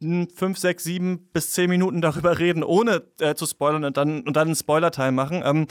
[0.00, 4.36] fünf, sechs, sieben bis zehn Minuten darüber reden, ohne äh, zu spoilern und dann, und
[4.36, 5.42] dann einen Spoiler-Teil machen.
[5.44, 5.66] Ähm,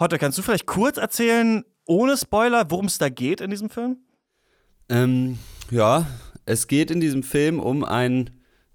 [0.00, 3.98] Hotte, kannst du vielleicht kurz erzählen, ohne Spoiler, worum es da geht in diesem Film?
[4.88, 5.38] Ähm,
[5.70, 6.06] ja,
[6.46, 8.30] es geht in diesem Film um ein,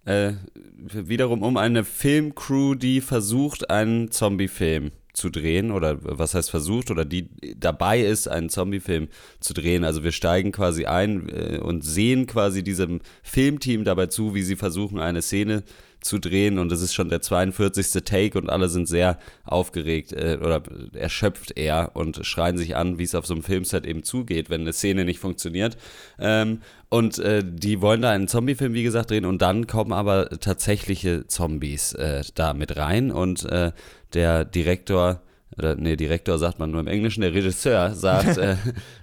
[0.05, 0.33] äh,
[0.75, 7.05] wiederum um eine Filmcrew, die versucht, einen Zombie-Film zu drehen oder was heißt versucht oder
[7.05, 9.07] die dabei ist, einen Zombie-Film
[9.39, 9.83] zu drehen.
[9.83, 14.55] Also wir steigen quasi ein äh, und sehen quasi diesem Filmteam dabei zu, wie sie
[14.55, 15.63] versuchen, eine Szene
[16.03, 18.03] zu drehen und es ist schon der 42.
[18.03, 20.61] Take und alle sind sehr aufgeregt äh, oder
[20.93, 24.61] erschöpft eher und schreien sich an, wie es auf so einem Filmset eben zugeht, wenn
[24.61, 25.77] eine Szene nicht funktioniert.
[26.19, 30.29] Ähm, und äh, die wollen da einen Zombie-Film, wie gesagt, drehen und dann kommen aber
[30.39, 33.71] tatsächliche Zombies äh, da mit rein und äh,
[34.13, 35.21] der Direktor
[35.57, 38.55] oder nee, Direktor sagt man nur im Englischen, der Regisseur sagt äh,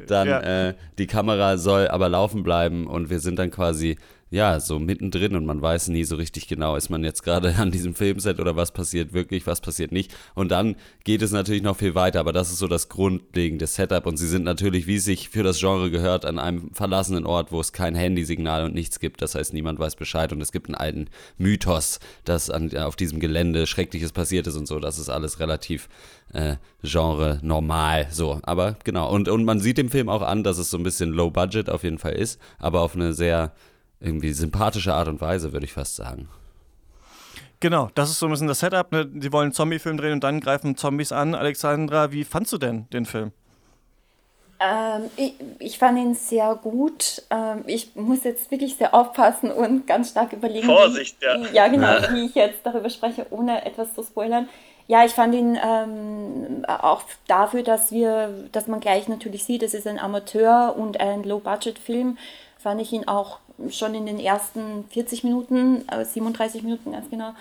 [0.07, 0.69] dann, ja.
[0.69, 3.97] äh, die Kamera soll aber laufen bleiben und wir sind dann quasi
[4.31, 7.73] ja, so mittendrin und man weiß nie so richtig genau, ist man jetzt gerade an
[7.73, 10.15] diesem Filmset oder was passiert wirklich, was passiert nicht.
[10.35, 14.07] Und dann geht es natürlich noch viel weiter, aber das ist so das grundlegende Setup
[14.07, 17.51] und sie sind natürlich, wie es sich für das Genre gehört, an einem verlassenen Ort,
[17.51, 19.21] wo es kein Handysignal und nichts gibt.
[19.21, 23.19] Das heißt, niemand weiß Bescheid und es gibt einen alten Mythos, dass an, auf diesem
[23.19, 24.79] Gelände Schreckliches passiert ist und so.
[24.79, 25.89] Das ist alles relativ
[26.33, 28.39] äh, Genre normal, so.
[28.45, 29.11] Aber genau.
[29.11, 31.69] Und, und man sieht dem Film auch an, dass es so ein bisschen low budget
[31.69, 33.53] auf jeden Fall ist, aber auf eine sehr
[34.01, 36.29] irgendwie sympathische Art und Weise, würde ich fast sagen.
[37.61, 38.91] Genau, das ist so ein bisschen das Setup.
[38.91, 39.07] Ne?
[39.07, 41.35] Die wollen einen Zombie-Film drehen und dann greifen Zombies an.
[41.35, 43.33] Alexandra, wie fandst du denn den Film?
[44.61, 47.23] Ähm, ich, ich, fand ihn sehr gut.
[47.31, 50.67] Ähm, ich muss jetzt wirklich sehr aufpassen und ganz stark überlegen.
[50.67, 51.37] Vorsicht, wie, ja.
[51.53, 52.15] Ja, genau, ja.
[52.15, 54.49] wie ich jetzt darüber spreche, ohne etwas zu spoilern.
[54.87, 59.73] Ja, ich fand ihn ähm, auch dafür, dass wir, dass man gleich natürlich sieht, es
[59.73, 62.19] ist ein Amateur und ein Low-Budget-Film,
[62.59, 63.39] fand ich ihn auch
[63.71, 67.33] schon in den ersten 40 Minuten, 37 äh, Minuten ganz genau,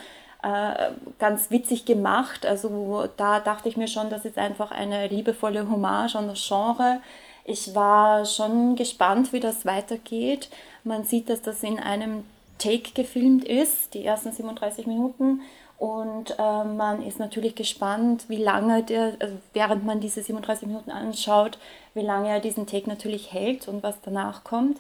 [0.44, 2.46] äh, ganz witzig gemacht.
[2.46, 7.02] Also da dachte ich mir schon, das ist einfach eine liebevolle Hommage an das Genre.
[7.46, 10.50] Ich war schon gespannt, wie das weitergeht.
[10.84, 12.24] Man sieht, dass das in einem
[12.60, 15.42] Take gefilmt ist, die ersten 37 Minuten.
[15.80, 20.92] Und äh, man ist natürlich gespannt, wie lange der, also während man diese 37 Minuten
[20.92, 21.58] anschaut,
[21.94, 24.78] wie lange er diesen Take natürlich hält und was danach kommt.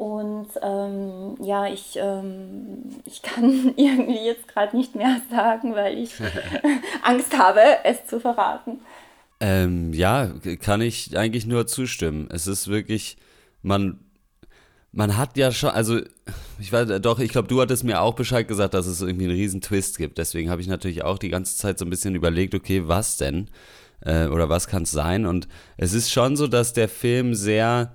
[0.00, 6.12] Und ähm, ja, ich, ähm, ich kann irgendwie jetzt gerade nicht mehr sagen, weil ich
[7.02, 8.80] Angst habe, es zu verraten.
[9.40, 10.30] Ähm, ja,
[10.62, 12.28] kann ich eigentlich nur zustimmen.
[12.32, 13.18] Es ist wirklich,
[13.60, 14.00] man,
[14.90, 16.00] man hat ja schon, also
[16.58, 19.36] ich weiß, doch, ich glaube, du hattest mir auch Bescheid gesagt, dass es irgendwie einen
[19.36, 20.16] riesen Twist gibt.
[20.16, 23.50] Deswegen habe ich natürlich auch die ganze Zeit so ein bisschen überlegt, okay, was denn?
[24.00, 25.26] Äh, oder was kann es sein?
[25.26, 27.92] Und es ist schon so, dass der Film sehr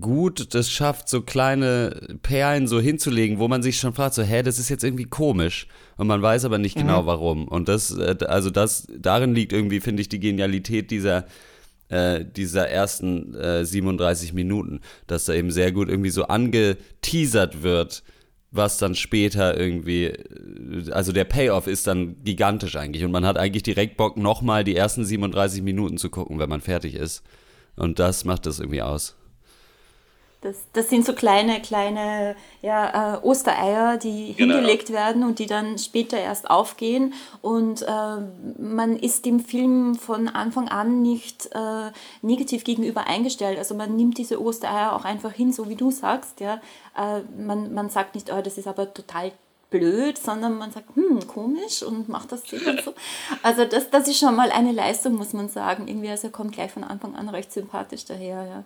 [0.00, 4.42] gut das schafft, so kleine Perlen so hinzulegen, wo man sich schon fragt, so, hä,
[4.42, 5.66] das ist jetzt irgendwie komisch.
[5.96, 7.06] Und man weiß aber nicht genau mhm.
[7.06, 7.48] warum.
[7.48, 11.26] Und das, äh, also das, darin liegt irgendwie, finde ich, die Genialität dieser,
[11.88, 18.02] äh, dieser ersten äh, 37 Minuten, dass da eben sehr gut irgendwie so angeteasert wird,
[18.50, 23.04] was dann später irgendwie, äh, also der Payoff ist dann gigantisch eigentlich.
[23.04, 26.62] Und man hat eigentlich direkt Bock, nochmal die ersten 37 Minuten zu gucken, wenn man
[26.62, 27.22] fertig ist.
[27.76, 29.16] Und das macht das irgendwie aus.
[30.44, 34.56] Das, das sind so kleine, kleine ja, äh, Ostereier, die genau.
[34.56, 37.14] hingelegt werden und die dann später erst aufgehen.
[37.40, 37.86] Und äh,
[38.58, 43.56] man ist dem Film von Anfang an nicht äh, negativ gegenüber eingestellt.
[43.56, 46.40] Also man nimmt diese Ostereier auch einfach hin, so wie du sagst.
[46.40, 46.60] Ja?
[46.94, 49.32] Äh, man, man sagt nicht, oh, das ist aber total
[49.70, 52.92] blöd, sondern man sagt, hm, komisch und macht das Sinn und so.
[53.42, 55.88] Also das, das ist schon mal eine Leistung, muss man sagen.
[55.88, 58.64] Irgendwie, also er kommt gleich von Anfang an recht sympathisch daher, ja.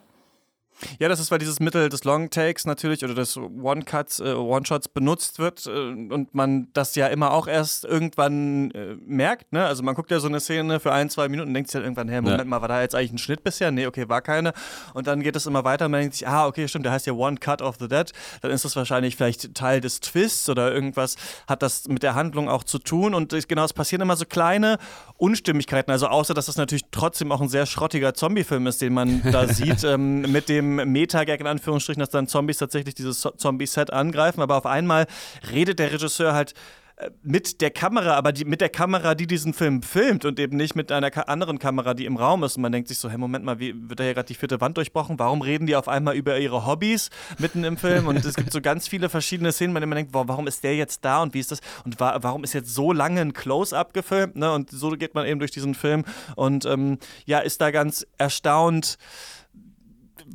[0.98, 4.88] Ja, das ist, weil dieses Mittel des Long Takes natürlich oder des One-Cuts, äh, One-Shots
[4.88, 9.52] benutzt wird äh, und man das ja immer auch erst irgendwann äh, merkt.
[9.52, 9.64] Ne?
[9.64, 11.84] Also man guckt ja so eine Szene für ein, zwei Minuten und denkt sich dann
[11.84, 12.44] irgendwann, hey, Moment ja.
[12.44, 13.70] mal, war da jetzt eigentlich ein Schnitt bisher?
[13.70, 14.52] Nee, okay, war keine.
[14.94, 17.06] Und dann geht es immer weiter und man denkt sich, ah, okay, stimmt, der heißt
[17.06, 18.12] ja One Cut of the Dead.
[18.42, 22.48] Dann ist das wahrscheinlich vielleicht Teil des Twists oder irgendwas hat das mit der Handlung
[22.48, 23.14] auch zu tun.
[23.14, 24.78] Und genau, es passieren immer so kleine
[25.16, 25.90] Unstimmigkeiten.
[25.90, 29.46] Also außer, dass das natürlich trotzdem auch ein sehr schrottiger Zombie-Film ist, den man da
[29.52, 34.40] sieht, ähm, mit dem Meta-Gag in Anführungsstrichen, dass dann Zombies tatsächlich dieses Zombie-Set angreifen.
[34.40, 35.06] Aber auf einmal
[35.52, 36.54] redet der Regisseur halt
[36.98, 40.56] äh, mit der Kamera, aber die, mit der Kamera, die diesen Film filmt und eben
[40.56, 42.56] nicht mit einer anderen Kamera, die im Raum ist.
[42.56, 44.60] Und man denkt sich so, hey, Moment mal, wie wird da hier gerade die vierte
[44.60, 45.18] Wand durchbrochen?
[45.18, 48.08] Warum reden die auf einmal über ihre Hobbys mitten im Film?
[48.08, 50.64] Und es gibt so ganz viele verschiedene Szenen, bei denen man denkt, wow, warum ist
[50.64, 51.60] der jetzt da und wie ist das?
[51.84, 54.34] Und wa warum ist jetzt so lange ein Close-Up gefilmt?
[54.34, 54.52] Ne?
[54.52, 56.04] Und so geht man eben durch diesen Film
[56.34, 58.98] und ähm, ja, ist da ganz erstaunt,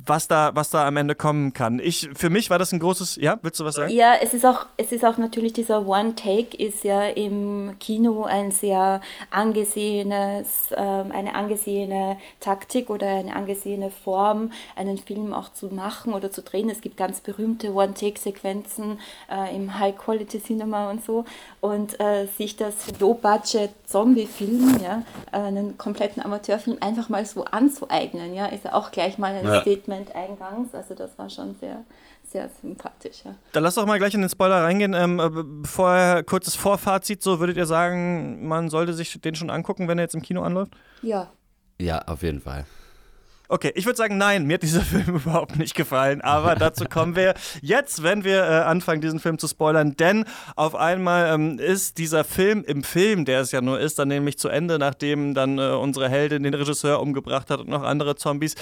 [0.06, 1.80] was da, was da am Ende kommen kann.
[1.80, 3.92] Ich, für mich war das ein großes, ja, willst du was sagen?
[3.92, 8.52] Ja, es ist auch, es ist auch natürlich dieser One-Take ist ja im Kino ein
[8.52, 16.14] sehr angesehenes, ähm, eine angesehene Taktik oder eine angesehene Form, einen Film auch zu machen
[16.14, 16.70] oder zu drehen.
[16.70, 19.00] Es gibt ganz berühmte One-Take-Sequenzen
[19.32, 21.26] äh, im High-Quality-Cinema und so.
[21.62, 28.66] Und äh, sich das Low-Budget-Zombie-Film, ja, einen kompletten Amateurfilm einfach mal so anzueignen, ja, ist
[28.66, 29.62] ja auch gleich mal ein ja.
[29.62, 30.74] Statement eingangs.
[30.74, 31.84] Also das war schon sehr,
[32.24, 33.24] sehr sympathisch.
[33.26, 33.36] Ja.
[33.52, 34.94] Dann lass doch mal gleich in den Spoiler reingehen.
[34.94, 39.98] Ähm, vorher kurzes Vorfazit, so würdet ihr sagen, man sollte sich den schon angucken, wenn
[39.98, 40.74] er jetzt im Kino anläuft?
[41.02, 41.32] Ja.
[41.80, 42.66] Ja, auf jeden Fall.
[43.54, 47.16] Okay, ich würde sagen, nein, mir hat dieser Film überhaupt nicht gefallen, aber dazu kommen
[47.16, 52.00] wir jetzt, wenn wir äh, anfangen, diesen Film zu spoilern, denn auf einmal ähm, ist
[52.00, 55.60] dieser Film im Film, der es ja nur ist, dann nämlich zu Ende, nachdem dann
[55.60, 58.56] äh, unsere Heldin den Regisseur umgebracht hat und noch andere Zombies,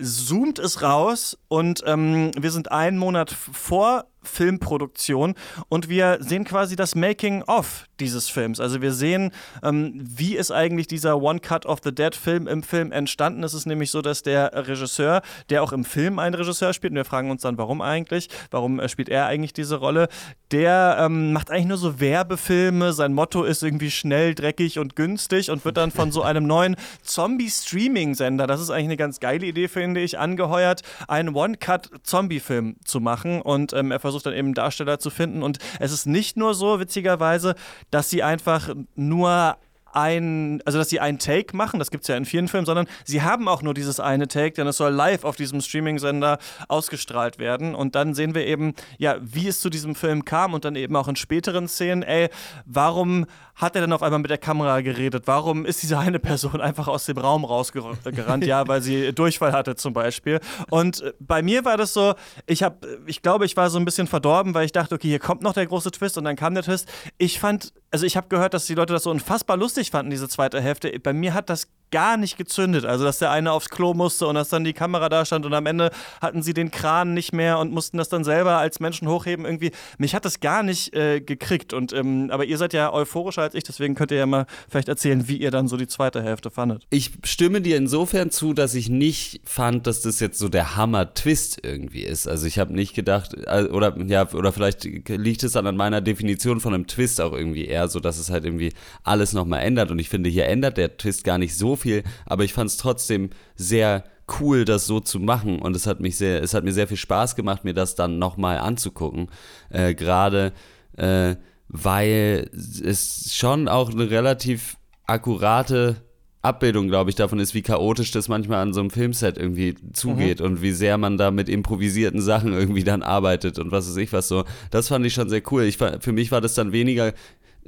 [0.00, 5.34] zoomt es raus und ähm, wir sind einen Monat vor Filmproduktion
[5.68, 8.60] und wir sehen quasi das Making-of dieses Films.
[8.60, 9.30] Also wir sehen,
[9.62, 13.42] ähm, wie ist eigentlich dieser One Cut of the Dead Film im Film entstanden.
[13.42, 16.96] Es ist nämlich so, dass der Regisseur, der auch im Film einen Regisseur spielt, und
[16.96, 20.08] wir fragen uns dann, warum eigentlich, warum äh, spielt er eigentlich diese Rolle,
[20.50, 22.92] der ähm, macht eigentlich nur so Werbefilme.
[22.92, 26.76] Sein Motto ist irgendwie schnell, dreckig und günstig und wird dann von so einem neuen
[27.02, 33.40] Zombie-Streaming-Sender, das ist eigentlich eine ganz geile Idee, finde ich, angeheuert, einen One-Cut-Zombie-Film zu machen
[33.42, 35.42] und ähm, er versucht versucht dann eben Darsteller zu finden.
[35.42, 37.54] Und es ist nicht nur so, witzigerweise,
[37.90, 39.56] dass sie einfach nur
[39.92, 42.86] ein, also dass sie einen Take machen, das gibt es ja in vielen Filmen, sondern
[43.04, 47.38] sie haben auch nur dieses eine Take, denn es soll live auf diesem Streaming-Sender ausgestrahlt
[47.38, 47.74] werden.
[47.74, 50.94] Und dann sehen wir eben, ja, wie es zu diesem Film kam und dann eben
[50.96, 52.28] auch in späteren Szenen, ey,
[52.66, 53.26] warum
[53.56, 55.24] hat er dann auf einmal mit der Kamera geredet?
[55.26, 58.00] Warum ist diese eine Person einfach aus dem Raum rausgerannt?
[58.44, 60.40] ja, weil sie Durchfall hatte zum Beispiel.
[60.70, 62.14] Und äh, bei mir war das so,
[62.46, 65.18] ich habe, ich glaube, ich war so ein bisschen verdorben, weil ich dachte, okay, hier
[65.18, 66.86] kommt noch der große Twist und dann kam der Twist.
[67.16, 70.28] Ich fand, also ich habe gehört, dass die Leute das so unfassbar lustig fanden, diese
[70.28, 70.92] zweite Hälfte.
[71.00, 72.84] Bei mir hat das gar nicht gezündet.
[72.84, 75.54] Also, dass der eine aufs Klo musste und dass dann die Kamera da stand und
[75.54, 79.08] am Ende hatten sie den Kran nicht mehr und mussten das dann selber als Menschen
[79.08, 79.44] hochheben.
[79.44, 81.72] Irgendwie, mich hat das gar nicht äh, gekriegt.
[81.72, 84.88] Und, ähm, aber ihr seid ja euphorischer als ich, deswegen könnt ihr ja mal vielleicht
[84.88, 86.86] erzählen, wie ihr dann so die zweite Hälfte fandet.
[86.90, 91.60] Ich stimme dir insofern zu, dass ich nicht fand, dass das jetzt so der Hammer-Twist
[91.62, 92.26] irgendwie ist.
[92.26, 96.00] Also, ich habe nicht gedacht, äh, oder ja, oder vielleicht liegt es dann an meiner
[96.00, 98.72] Definition von einem Twist auch irgendwie eher so, dass es halt irgendwie
[99.04, 99.90] alles nochmal ändert.
[99.90, 102.76] Und ich finde, hier ändert der Twist gar nicht so viel, aber ich fand es
[102.76, 104.04] trotzdem sehr
[104.40, 106.96] cool, das so zu machen und es hat mich sehr, es hat mir sehr viel
[106.96, 109.28] Spaß gemacht, mir das dann nochmal anzugucken.
[109.70, 110.52] Äh, Gerade
[110.96, 111.36] äh,
[111.68, 115.96] weil es schon auch eine relativ akkurate
[116.42, 120.40] Abbildung, glaube ich, davon ist, wie chaotisch das manchmal an so einem Filmset irgendwie zugeht
[120.40, 120.46] mhm.
[120.46, 124.12] und wie sehr man da mit improvisierten Sachen irgendwie dann arbeitet und was weiß ich
[124.12, 124.44] was so.
[124.70, 125.64] Das fand ich schon sehr cool.
[125.64, 127.14] Ich, für mich war das dann weniger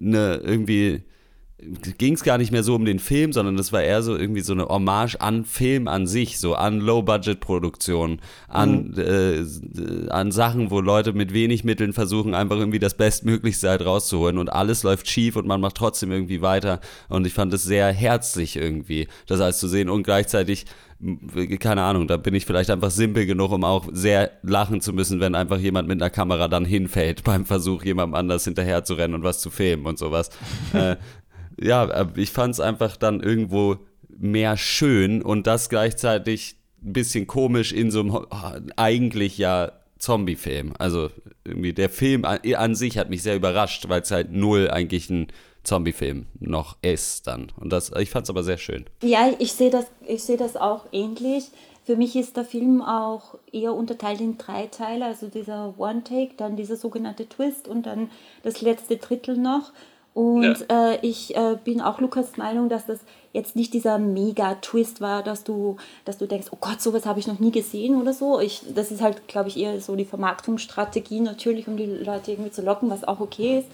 [0.00, 1.02] eine irgendwie
[1.60, 4.42] ging es gar nicht mehr so um den Film, sondern das war eher so irgendwie
[4.42, 10.06] so eine Hommage an Film an sich, so an Low-Budget-Produktionen, an, mhm.
[10.06, 14.38] äh, an Sachen, wo Leute mit wenig Mitteln versuchen, einfach irgendwie das Bestmöglichste halt rauszuholen
[14.38, 17.92] und alles läuft schief und man macht trotzdem irgendwie weiter und ich fand es sehr
[17.92, 20.66] herzlich irgendwie, das alles zu sehen und gleichzeitig
[21.60, 25.20] keine Ahnung, da bin ich vielleicht einfach simpel genug, um auch sehr lachen zu müssen,
[25.20, 29.14] wenn einfach jemand mit einer Kamera dann hinfällt beim Versuch, jemandem anders hinterher zu rennen
[29.14, 30.30] und was zu filmen und sowas.
[30.72, 30.96] äh,
[31.60, 33.76] ja, äh, ich fand es einfach dann irgendwo
[34.08, 40.74] mehr schön und das gleichzeitig ein bisschen komisch in so einem eigentlich ja Zombie-Film.
[40.78, 41.10] Also
[41.44, 45.10] irgendwie der Film an, an sich hat mich sehr überrascht, weil es halt null eigentlich
[45.10, 45.28] ein
[45.64, 47.52] Zombie-Film noch ist dann.
[47.56, 48.86] Und das, ich fand es aber sehr schön.
[49.02, 51.50] Ja, ich sehe das, ich das auch ähnlich.
[51.84, 56.56] für mich ist der Film auch eher unterteilt in drei Teile, also dieser One-Take, dann
[56.56, 58.10] dieser sogenannte Twist und dann
[58.42, 59.72] das letzte Drittel noch.
[60.14, 60.92] Und ja.
[60.92, 62.98] äh, ich äh, bin auch Lukas Meinung, dass das
[63.32, 67.26] jetzt nicht dieser Mega-Twist war, dass du, dass du denkst, oh Gott, sowas habe ich
[67.26, 68.40] noch nie gesehen oder so.
[68.40, 72.50] Ich, das ist halt, glaube ich, eher so die Vermarktungsstrategie natürlich, um die Leute irgendwie
[72.50, 73.68] zu locken, was auch okay ist.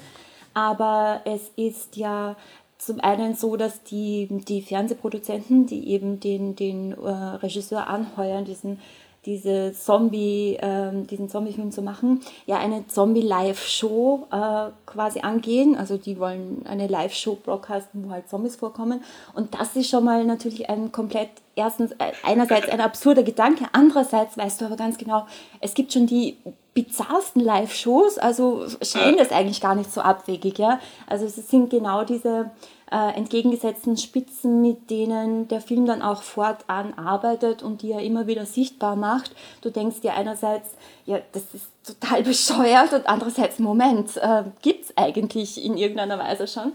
[0.53, 2.37] Aber es ist ja
[2.79, 8.81] zum einen so, dass die, die Fernsehproduzenten, die eben den, den äh, Regisseur anheuern, diesen
[9.27, 15.77] diese Zombie, ähm, diesen Zombie-Film zu machen, ja eine Zombie-Live-Show äh, quasi angehen.
[15.77, 19.03] Also die wollen eine Live-Show broadcasten, wo halt Zombies vorkommen.
[19.35, 24.37] Und das ist schon mal natürlich ein komplett, erstens äh, einerseits ein absurder Gedanke, andererseits
[24.37, 25.27] weißt du aber ganz genau,
[25.61, 26.37] es gibt schon die
[26.75, 30.81] bizarrsten Live-Shows, also scheint das eigentlich gar nicht so abwegig, ja.
[31.07, 32.51] Also es sind genau diese
[32.91, 38.27] äh, entgegengesetzten Spitzen, mit denen der Film dann auch fortan arbeitet und die er immer
[38.27, 39.33] wieder sichtbar macht.
[39.63, 40.71] Du denkst dir einerseits,
[41.07, 46.47] ja, das ist total bescheuert und andererseits, Moment, äh, gibt es eigentlich in irgendeiner Weise
[46.47, 46.73] schon.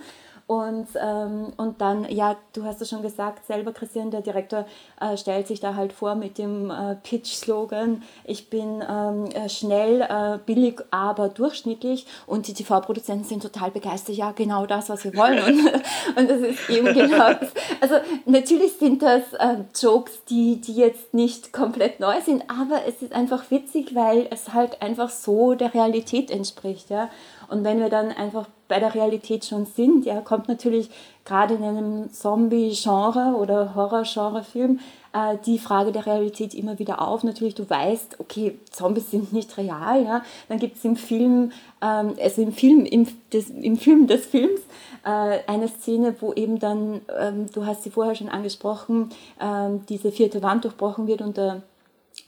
[0.49, 4.65] Und, ähm, und dann, ja, du hast es schon gesagt, selber Christian, der Direktor,
[4.99, 10.01] äh, stellt sich da halt vor mit dem äh, Pitch-Slogan, ich bin ähm, äh, schnell,
[10.01, 12.07] äh, billig, aber durchschnittlich.
[12.25, 15.38] Und die TV-Produzenten sind total begeistert, ja, genau das, was wir wollen.
[15.38, 15.65] Und,
[16.17, 17.51] und das ist eben genau das.
[17.79, 23.03] Also natürlich sind das äh, Jokes, die, die jetzt nicht komplett neu sind, aber es
[23.03, 26.89] ist einfach witzig, weil es halt einfach so der Realität entspricht.
[26.89, 27.09] Ja?
[27.49, 30.89] Und wenn wir dann einfach bei der Realität schon sind, ja, kommt natürlich
[31.25, 34.79] gerade in einem Zombie-Genre oder Horror-Genre-Film
[35.13, 37.23] äh, die Frage der Realität immer wieder auf.
[37.23, 40.23] Natürlich, du weißt, okay, Zombies sind nicht real, ja.
[40.47, 44.62] Dann gibt es im Film, ähm, also im Film, im, des, im Film des Films,
[45.03, 49.09] äh, eine Szene, wo eben dann, ähm, du hast sie vorher schon angesprochen,
[49.41, 51.63] ähm, diese vierte Wand durchbrochen wird und der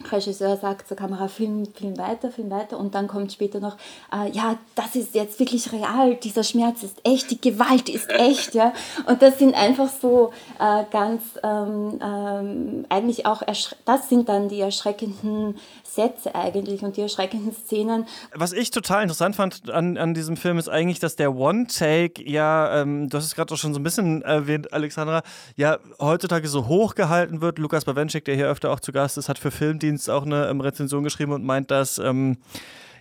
[0.10, 3.78] Regisseur sagt zur Kamera, film, film weiter, film weiter und dann kommt später noch,
[4.14, 8.56] äh, ja, das ist jetzt wirklich real, dieser Schmerz ist echt, die Gewalt ist echt,
[8.56, 8.74] ja.
[9.08, 13.42] Und das sind einfach so äh, ganz, ähm, ähm, eigentlich auch,
[13.86, 18.06] das sind dann die erschreckenden Sätze eigentlich und die erschreckenden Szenen.
[18.34, 22.82] Was ich total interessant fand an, an diesem Film ist eigentlich, dass der One-Take ja,
[22.82, 25.22] ähm, du hast es gerade auch schon so ein bisschen erwähnt, Alexandra,
[25.56, 27.60] ja heutzutage so hoch gehalten wird.
[27.60, 29.52] Lukas Bawenschik, der hier öfter auch zu Gast ist, hat für
[29.91, 32.38] Filmdienst auch eine ähm, Rezension geschrieben und meint, dass ähm,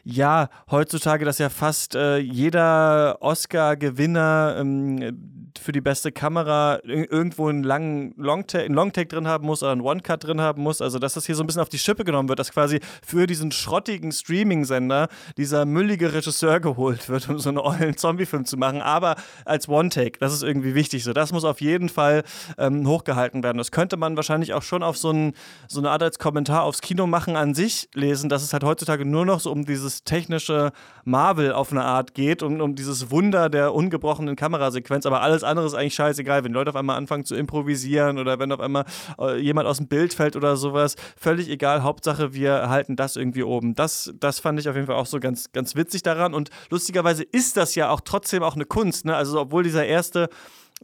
[0.05, 7.63] ja, heutzutage, dass ja fast äh, jeder Oscar-Gewinner ähm, für die beste Kamera irgendwo einen
[7.63, 10.81] langen Longtake, einen Longtake drin haben muss oder einen One-Cut drin haben muss.
[10.81, 13.27] Also, dass das hier so ein bisschen auf die Schippe genommen wird, dass quasi für
[13.27, 18.81] diesen schrottigen Streaming-Sender dieser müllige Regisseur geholt wird, um so einen ollen Zombie-Film zu machen,
[18.81, 20.19] aber als One-Take.
[20.19, 21.05] Das ist irgendwie wichtig.
[21.05, 22.23] So, das muss auf jeden Fall
[22.59, 23.59] ähm, hochgehalten werden.
[23.59, 25.33] Das könnte man wahrscheinlich auch schon auf so, ein,
[25.69, 29.05] so eine Art als Kommentar aufs Kino machen an sich lesen, dass es halt heutzutage
[29.05, 30.72] nur noch so um dieses dieses technische
[31.05, 35.07] Marvel auf eine Art geht, um, um dieses Wunder der ungebrochenen Kamerasequenz.
[35.07, 36.44] Aber alles andere ist eigentlich scheißegal.
[36.44, 38.85] Wenn Leute auf einmal anfangen zu improvisieren oder wenn auf einmal
[39.18, 41.83] äh, jemand aus dem Bild fällt oder sowas, völlig egal.
[41.83, 43.74] Hauptsache, wir halten das irgendwie oben.
[43.74, 46.35] Das, das fand ich auf jeden Fall auch so ganz, ganz witzig daran.
[46.35, 49.05] Und lustigerweise ist das ja auch trotzdem auch eine Kunst.
[49.05, 49.16] Ne?
[49.16, 50.29] Also, obwohl dieser erste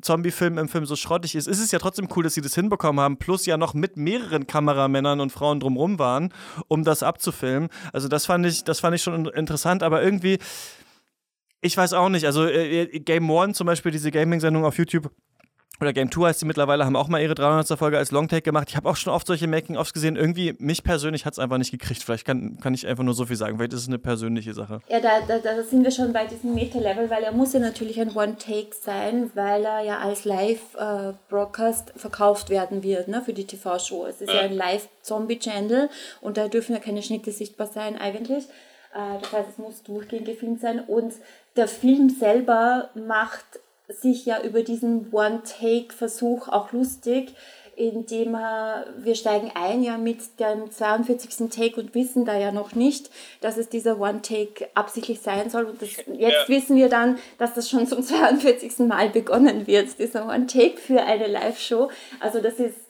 [0.01, 3.01] Zombie-Film im Film so schrottig ist, ist es ja trotzdem cool, dass sie das hinbekommen
[3.01, 6.33] haben, plus ja noch mit mehreren Kameramännern und Frauen drumrum waren,
[6.69, 7.71] um das abzufilmen.
[7.93, 10.39] Also das fand ich, das fand ich schon interessant, aber irgendwie,
[11.63, 15.11] ich weiß auch nicht, also äh, Game One zum Beispiel, diese Gaming-Sendung auf YouTube,
[15.81, 17.79] oder Game 2 heißt sie mittlerweile, haben auch mal ihre 300.
[17.79, 18.69] Folge als Longtake gemacht.
[18.71, 20.17] Ich habe auch schon oft solche Making-ofs gesehen.
[20.17, 22.03] Irgendwie, mich persönlich hat es einfach nicht gekriegt.
[22.03, 23.59] Vielleicht kann, kann ich einfach nur so viel sagen.
[23.59, 24.81] Vielleicht ist es eine persönliche Sache.
[24.89, 28.01] Ja, da, da, da sind wir schon bei diesem Meta-Level, weil er muss ja natürlich
[28.01, 34.07] ein One-Take sein, weil er ja als Live-Broadcast verkauft werden wird ne, für die TV-Show.
[34.07, 35.91] Es ist ja, ja ein Live-Zombie-Channel
[36.23, 38.45] und da dürfen ja keine Schnitte sichtbar sein eigentlich.
[38.95, 41.13] Äh, das heißt, es muss durchgehend gefilmt sein und
[41.57, 43.45] der Film selber macht
[43.89, 47.35] sich ja über diesen One-Take-Versuch auch lustig,
[47.77, 51.51] indem er, wir steigen ein ja mit dem 42.
[51.51, 53.11] Take und wissen da ja noch nicht,
[53.43, 55.65] dass es dieser One-Take absichtlich sein soll.
[55.67, 56.49] Und das, jetzt ja.
[56.49, 58.79] wissen wir dann, dass das schon zum 42.
[58.81, 61.91] Mal begonnen wird, dieser One-Take für eine Live-Show.
[62.19, 62.86] Also das ist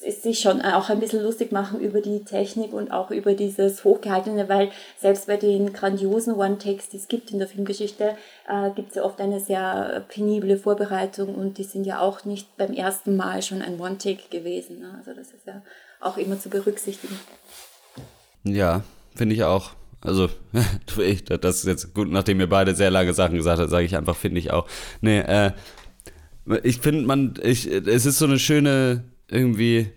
[0.00, 4.48] sich schon auch ein bisschen lustig machen über die Technik und auch über dieses Hochgehaltene,
[4.48, 8.16] weil selbst bei den grandiosen One-Takes, die es gibt in der Filmgeschichte,
[8.48, 12.56] äh, gibt es ja oft eine sehr penible Vorbereitung und die sind ja auch nicht
[12.56, 14.80] beim ersten Mal schon ein One-Take gewesen.
[14.80, 14.94] Ne?
[14.98, 15.62] Also das ist ja
[16.00, 17.18] auch immer zu berücksichtigen.
[18.44, 18.82] Ja,
[19.14, 19.72] finde ich auch.
[20.00, 20.30] Also,
[21.40, 24.16] das ist jetzt gut, nachdem ihr beide sehr lange Sachen gesagt habt, sage ich einfach,
[24.16, 24.66] finde ich auch.
[25.02, 25.52] Nee, äh,
[26.62, 29.90] ich finde, man, ich, es ist so eine schöne irgendwie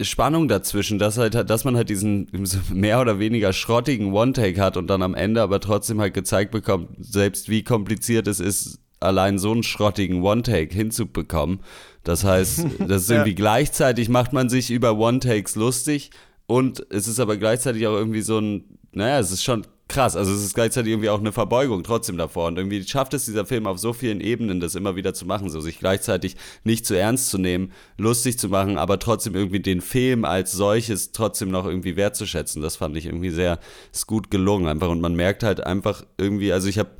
[0.00, 2.28] Spannung dazwischen, dass halt, dass man halt diesen
[2.72, 6.88] mehr oder weniger schrottigen One-Take hat und dann am Ende aber trotzdem halt gezeigt bekommt,
[6.98, 11.60] selbst wie kompliziert es ist, allein so einen schrottigen One-Take hinzubekommen.
[12.02, 13.36] Das heißt, das ist irgendwie ja.
[13.36, 16.10] gleichzeitig macht man sich über One-Takes lustig
[16.46, 20.16] und es ist aber gleichzeitig auch irgendwie so ein, naja, es ist schon krass.
[20.16, 22.48] Also es ist gleichzeitig irgendwie auch eine Verbeugung trotzdem davor.
[22.48, 25.50] Und irgendwie schafft es dieser Film auf so vielen Ebenen, das immer wieder zu machen,
[25.50, 29.80] so sich gleichzeitig nicht zu ernst zu nehmen, lustig zu machen, aber trotzdem irgendwie den
[29.80, 32.62] Film als solches trotzdem noch irgendwie wertzuschätzen.
[32.62, 33.58] Das fand ich irgendwie sehr,
[33.92, 34.88] ist gut gelungen einfach.
[34.88, 36.90] Und man merkt halt einfach irgendwie, also ich habe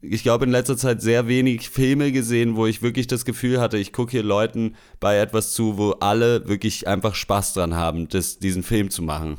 [0.00, 3.76] ich glaube, in letzter Zeit sehr wenig Filme gesehen, wo ich wirklich das Gefühl hatte,
[3.76, 8.38] ich gucke hier Leuten bei etwas zu, wo alle wirklich einfach Spaß dran haben, das,
[8.38, 9.36] diesen Film zu machen.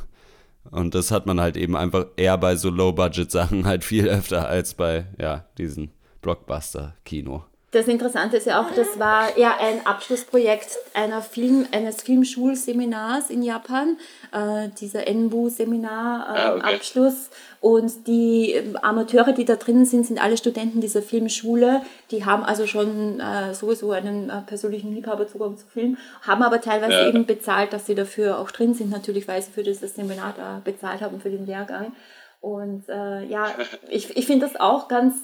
[0.72, 4.74] Und das hat man halt eben einfach eher bei so Low-Budget-Sachen halt viel öfter als
[4.74, 5.92] bei, ja, diesen
[6.22, 7.44] Blockbuster-Kino.
[7.76, 13.44] Das Interessante ist ja auch, das war ja ein Abschlussprojekt einer Film, eines Filmschulseminars in
[13.44, 13.98] Japan,
[14.32, 17.14] äh, dieser Enbu-Seminar-Abschluss.
[17.14, 17.60] Äh, ah, okay.
[17.60, 21.82] Und die ähm, Amateure, die da drinnen sind, sind alle Studenten dieser Filmschule.
[22.12, 26.94] Die haben also schon äh, sowieso einen äh, persönlichen Liebhaberzugang zu Film, haben aber teilweise
[26.94, 27.10] ja.
[27.10, 30.62] eben bezahlt, dass sie dafür auch drin sind, natürlich, weil sie für dieses Seminar da
[30.64, 31.92] bezahlt haben, für den Lehrgang.
[32.40, 33.54] Und äh, ja,
[33.90, 35.16] ich, ich finde das auch ganz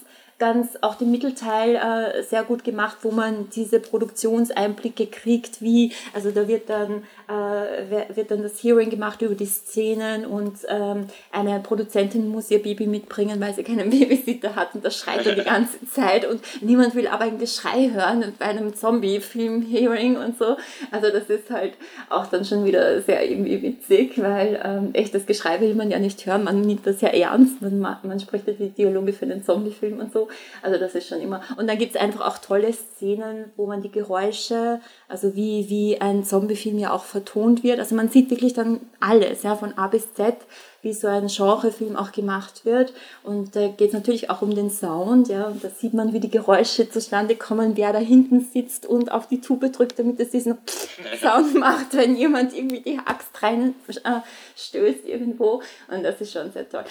[0.41, 6.31] ganz auch den Mittelteil äh, sehr gut gemacht, wo man diese Produktionseinblicke kriegt, wie, also
[6.31, 11.59] da wird dann, äh, wird dann das Hearing gemacht über die Szenen und ähm, eine
[11.59, 15.43] Produzentin muss ihr Baby mitbringen, weil sie keinen Babysitter hat und das schreit dann die
[15.45, 20.57] ganze Zeit und niemand will aber eigentlich Schrei hören bei einem Zombie-Film-Hearing und so.
[20.91, 21.73] Also das ist halt
[22.09, 26.25] auch dann schon wieder sehr irgendwie witzig, weil ähm, echtes Geschrei will man ja nicht
[26.25, 29.99] hören, man nimmt das ja ernst, man, man spricht ja die Dialoge für den Zombie-Film
[29.99, 30.27] und so.
[30.61, 31.41] Also das ist schon immer.
[31.57, 36.01] Und dann gibt es einfach auch tolle Szenen, wo man die Geräusche, also wie, wie
[36.01, 37.80] ein Zombie-Film ja auch vertont wird.
[37.80, 40.36] Also man sieht wirklich dann alles, ja, von A bis Z
[40.84, 42.93] wie so ein Genrefilm auch gemacht wird.
[43.24, 46.19] Und da geht es natürlich auch um den Sound, ja, und da sieht man, wie
[46.19, 50.32] die Geräusche zustande kommen, wer da hinten sitzt und auf die Tube drückt, damit es
[50.32, 50.57] diesen
[51.22, 54.22] Sound macht, wenn jemand irgendwie die Axt rein äh,
[54.57, 55.61] stößt irgendwo.
[55.88, 56.84] Und das ist schon sehr toll.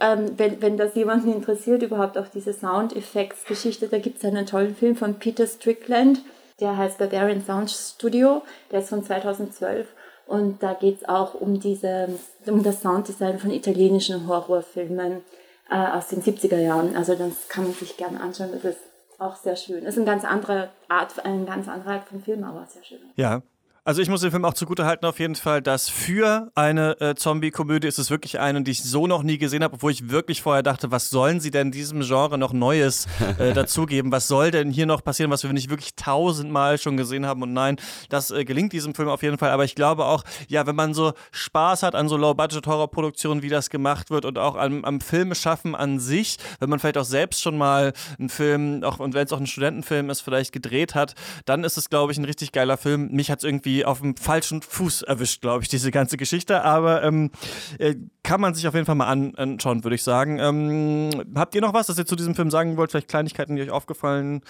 [0.00, 4.74] Ähm, wenn, wenn das jemanden interessiert, überhaupt auch diese Soundeffekts-Geschichte, da gibt es einen tollen
[4.74, 6.22] Film von Peter Strickland,
[6.60, 9.88] der heißt Barbarian Sound Studio, der ist von 2012
[10.26, 12.08] und da geht es auch um, diese,
[12.46, 15.22] um das Sounddesign von italienischen Horrorfilmen
[15.70, 16.96] äh, aus den 70er Jahren.
[16.96, 18.50] Also das kann man sich gerne anschauen.
[18.52, 18.80] Das ist
[19.18, 19.84] auch sehr schön.
[19.84, 23.00] Ist eine ganz andere Art, eine ganz andere Art von Film, aber sehr schön.
[23.16, 23.42] Ja,
[23.86, 27.14] also ich muss den Film auch zugute halten auf jeden Fall, dass für eine äh,
[27.14, 30.40] Zombie-Komödie ist es wirklich eine, die ich so noch nie gesehen habe, obwohl ich wirklich
[30.40, 33.06] vorher dachte, was sollen sie denn diesem Genre noch Neues
[33.38, 34.10] äh, dazugeben?
[34.10, 37.42] Was soll denn hier noch passieren, was wir nicht wirklich tausendmal schon gesehen haben?
[37.42, 37.76] Und nein,
[38.08, 39.50] das äh, gelingt diesem Film auf jeden Fall.
[39.50, 43.68] Aber ich glaube auch, ja, wenn man so Spaß hat an so Low-Budget-Horror-Produktionen, wie das
[43.68, 47.58] gemacht wird und auch am, am Filmeschaffen an sich, wenn man vielleicht auch selbst schon
[47.58, 51.14] mal einen Film, auch und wenn es auch ein Studentenfilm ist, vielleicht gedreht hat,
[51.44, 53.08] dann ist es, glaube ich, ein richtig geiler Film.
[53.10, 56.62] Mich hat es irgendwie auf dem falschen Fuß erwischt, glaube ich, diese ganze Geschichte.
[56.62, 57.30] Aber ähm,
[57.78, 60.38] äh, kann man sich auf jeden Fall mal an, anschauen, würde ich sagen.
[60.38, 62.90] Ähm, habt ihr noch was, das ihr zu diesem Film sagen wollt?
[62.90, 64.42] Vielleicht Kleinigkeiten, die euch aufgefallen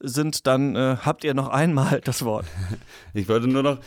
[0.00, 0.46] sind?
[0.46, 2.46] Dann äh, habt ihr noch einmal das Wort.
[3.14, 3.78] Ich wollte nur noch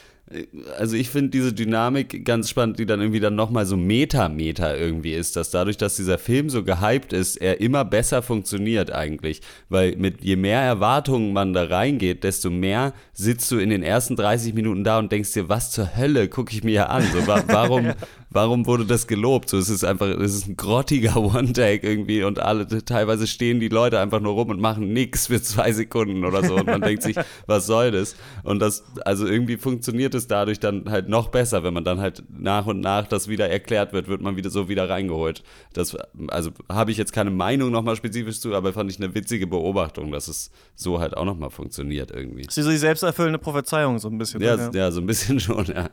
[0.78, 5.14] also ich finde diese Dynamik ganz spannend, die dann irgendwie dann nochmal so Meta-Meta irgendwie
[5.14, 9.42] ist, dass dadurch, dass dieser Film so gehypt ist, er immer besser funktioniert eigentlich.
[9.70, 14.16] Weil mit je mehr Erwartungen man da reingeht, desto mehr sitzt du in den ersten
[14.16, 17.04] 30 Minuten da und denkst dir, was zur Hölle gucke ich mir hier an?
[17.12, 17.94] So, wa warum,
[18.32, 19.50] warum wurde das gelobt?
[19.50, 23.68] So, es ist einfach, es ist ein grottiger One-Take irgendwie und alle, teilweise stehen die
[23.68, 27.04] Leute einfach nur rum und machen nichts für zwei Sekunden oder so und man denkt
[27.04, 28.16] sich, was soll das?
[28.44, 32.24] Und das, also irgendwie funktioniert es dadurch dann halt noch besser, wenn man dann halt
[32.30, 35.44] nach und nach das wieder erklärt wird, wird man wieder so wieder reingeholt.
[35.74, 35.96] Das,
[36.30, 40.12] also habe ich jetzt keine Meinung nochmal spezifisch zu, aber fand ich eine witzige Beobachtung,
[40.12, 42.44] dass es so halt auch nochmal funktioniert irgendwie.
[42.44, 44.42] Das ist die selbsterfüllende Prophezeiung so ein bisschen.
[44.42, 45.90] Ja, ja, ja so ein bisschen schon, ja.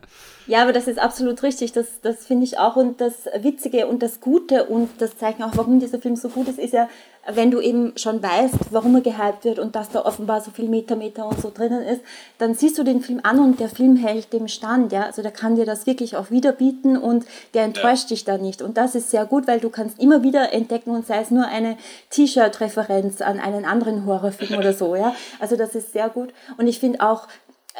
[0.46, 1.72] Ja, aber das ist absolut richtig.
[1.72, 2.76] Das, das finde ich auch.
[2.76, 6.46] Und das Witzige und das Gute und das zeigt auch, warum dieser Film so gut
[6.46, 6.88] ist, ist ja,
[7.30, 10.68] wenn du eben schon weißt, warum er gehypt wird und dass da offenbar so viel
[10.68, 12.00] Metameter und so drinnen ist,
[12.38, 15.02] dann siehst du den Film an und der Film hält dem Stand, ja.
[15.02, 18.08] Also der kann dir das wirklich auch wieder bieten und der enttäuscht ja.
[18.14, 18.62] dich da nicht.
[18.62, 21.46] Und das ist sehr gut, weil du kannst immer wieder entdecken und sei es nur
[21.46, 21.76] eine
[22.10, 25.14] T-Shirt-Referenz an einen anderen Horrorfilm oder so, ja.
[25.40, 26.32] Also das ist sehr gut.
[26.56, 27.26] Und ich finde auch,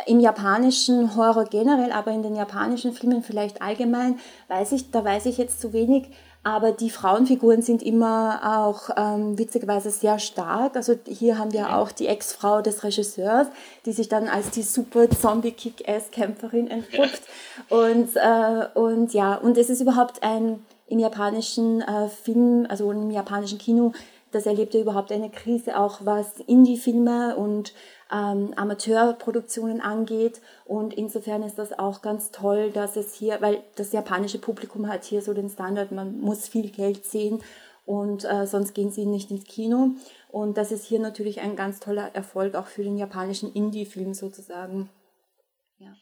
[0.07, 4.19] im japanischen Horror generell, aber in den japanischen Filmen vielleicht allgemein,
[4.49, 6.09] weiß ich, da weiß ich jetzt zu wenig,
[6.45, 10.77] Aber die Frauenfiguren sind immer auch ähm, witzigerweise sehr stark.
[10.77, 13.49] Also hier haben wir auch die Ex-Frau des Regisseurs,
[13.85, 17.23] die sich dann als die super Zombie-Kick-Ass-Kämpferin entpuppt.
[17.69, 23.11] Und, äh, und ja, und es ist überhaupt ein im japanischen äh, Film, also im
[23.11, 23.93] japanischen Kino,
[24.31, 27.75] das erlebt ja überhaupt eine Krise, auch was Indie-Filme und
[28.13, 30.41] ähm, Amateurproduktionen angeht.
[30.65, 35.05] Und insofern ist das auch ganz toll, dass es hier, weil das japanische Publikum hat
[35.05, 37.41] hier so den Standard, man muss viel Geld sehen
[37.87, 39.93] und äh, sonst gehen sie nicht ins Kino.
[40.31, 44.91] Und das ist hier natürlich ein ganz toller Erfolg auch für den japanischen Indie-Film sozusagen.
[45.79, 45.95] Ja.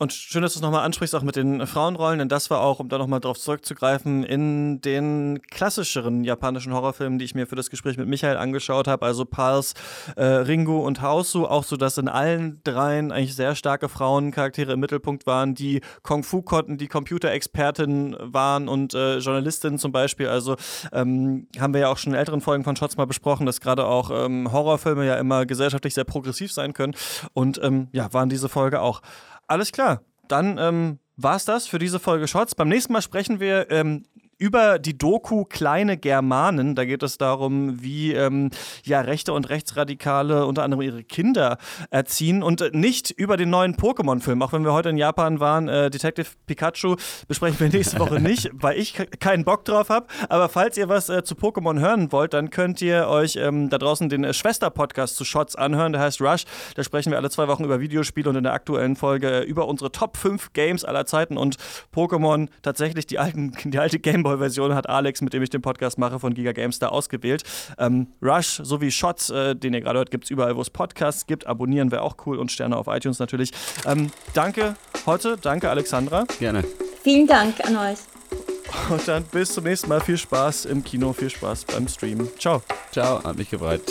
[0.00, 2.78] Und schön, dass du es nochmal ansprichst, auch mit den Frauenrollen, denn das war auch,
[2.78, 7.68] um da nochmal drauf zurückzugreifen, in den klassischeren japanischen Horrorfilmen, die ich mir für das
[7.68, 9.74] Gespräch mit Michael angeschaut habe, also Pals,
[10.14, 14.78] äh, Ringo und Hausu, auch so, dass in allen dreien eigentlich sehr starke Frauencharaktere im
[14.78, 20.28] Mittelpunkt waren, die Kung Fu konnten, die Computerexpertin waren und äh, Journalistinnen zum Beispiel.
[20.28, 20.54] Also
[20.92, 23.84] ähm, haben wir ja auch schon in älteren Folgen von Shots mal besprochen, dass gerade
[23.84, 26.94] auch ähm, Horrorfilme ja immer gesellschaftlich sehr progressiv sein können.
[27.32, 29.02] Und ähm, ja, waren diese Folge auch.
[29.48, 30.02] Alles klar.
[30.28, 32.54] Dann ähm, war es das für diese Folge Shots.
[32.54, 34.04] Beim nächsten Mal sprechen wir ähm,
[34.38, 36.74] über die Doku Kleine Germanen.
[36.74, 38.50] Da geht es darum, wie ähm,
[38.84, 41.58] ja, Rechte und Rechtsradikale unter anderem ihre Kinder
[41.90, 44.40] erziehen und nicht über den neuen Pokémon-Film.
[44.42, 48.50] Auch wenn wir heute in Japan waren, äh, Detective Pikachu besprechen wir nächste Woche nicht,
[48.54, 50.06] weil ich keinen Bock drauf habe.
[50.28, 53.78] Aber falls ihr was äh, zu Pokémon hören wollt, dann könnt ihr euch ähm, da
[53.78, 55.92] draußen den äh, Schwester-Podcast zu Shots anhören.
[55.92, 56.44] Der heißt Rush.
[56.76, 59.66] Da sprechen wir alle zwei Wochen über Videospiele und in der aktuellen Folge äh, über
[59.66, 61.56] unsere Top 5 Games aller Zeiten und
[61.94, 65.98] Pokémon tatsächlich die, alten, die alte Game Gameboy-Version hat Alex, mit dem ich den Podcast
[65.98, 67.42] mache, von Giga GameStar ausgewählt.
[67.78, 71.26] Ähm, Rush sowie Shots, äh, den ihr gerade hört, gibt es überall, wo es Podcasts
[71.26, 71.46] gibt.
[71.46, 73.52] Abonnieren wäre auch cool und Sterne auf iTunes natürlich.
[73.86, 74.74] Ähm, danke
[75.06, 76.26] heute, danke Alexandra.
[76.38, 76.64] Gerne.
[77.02, 77.98] Vielen Dank an euch.
[78.90, 80.00] Und dann bis zum nächsten Mal.
[80.00, 82.28] Viel Spaß im Kino, viel Spaß beim Stream.
[82.38, 82.62] Ciao.
[82.92, 83.82] Ciao, hat mich gefreut.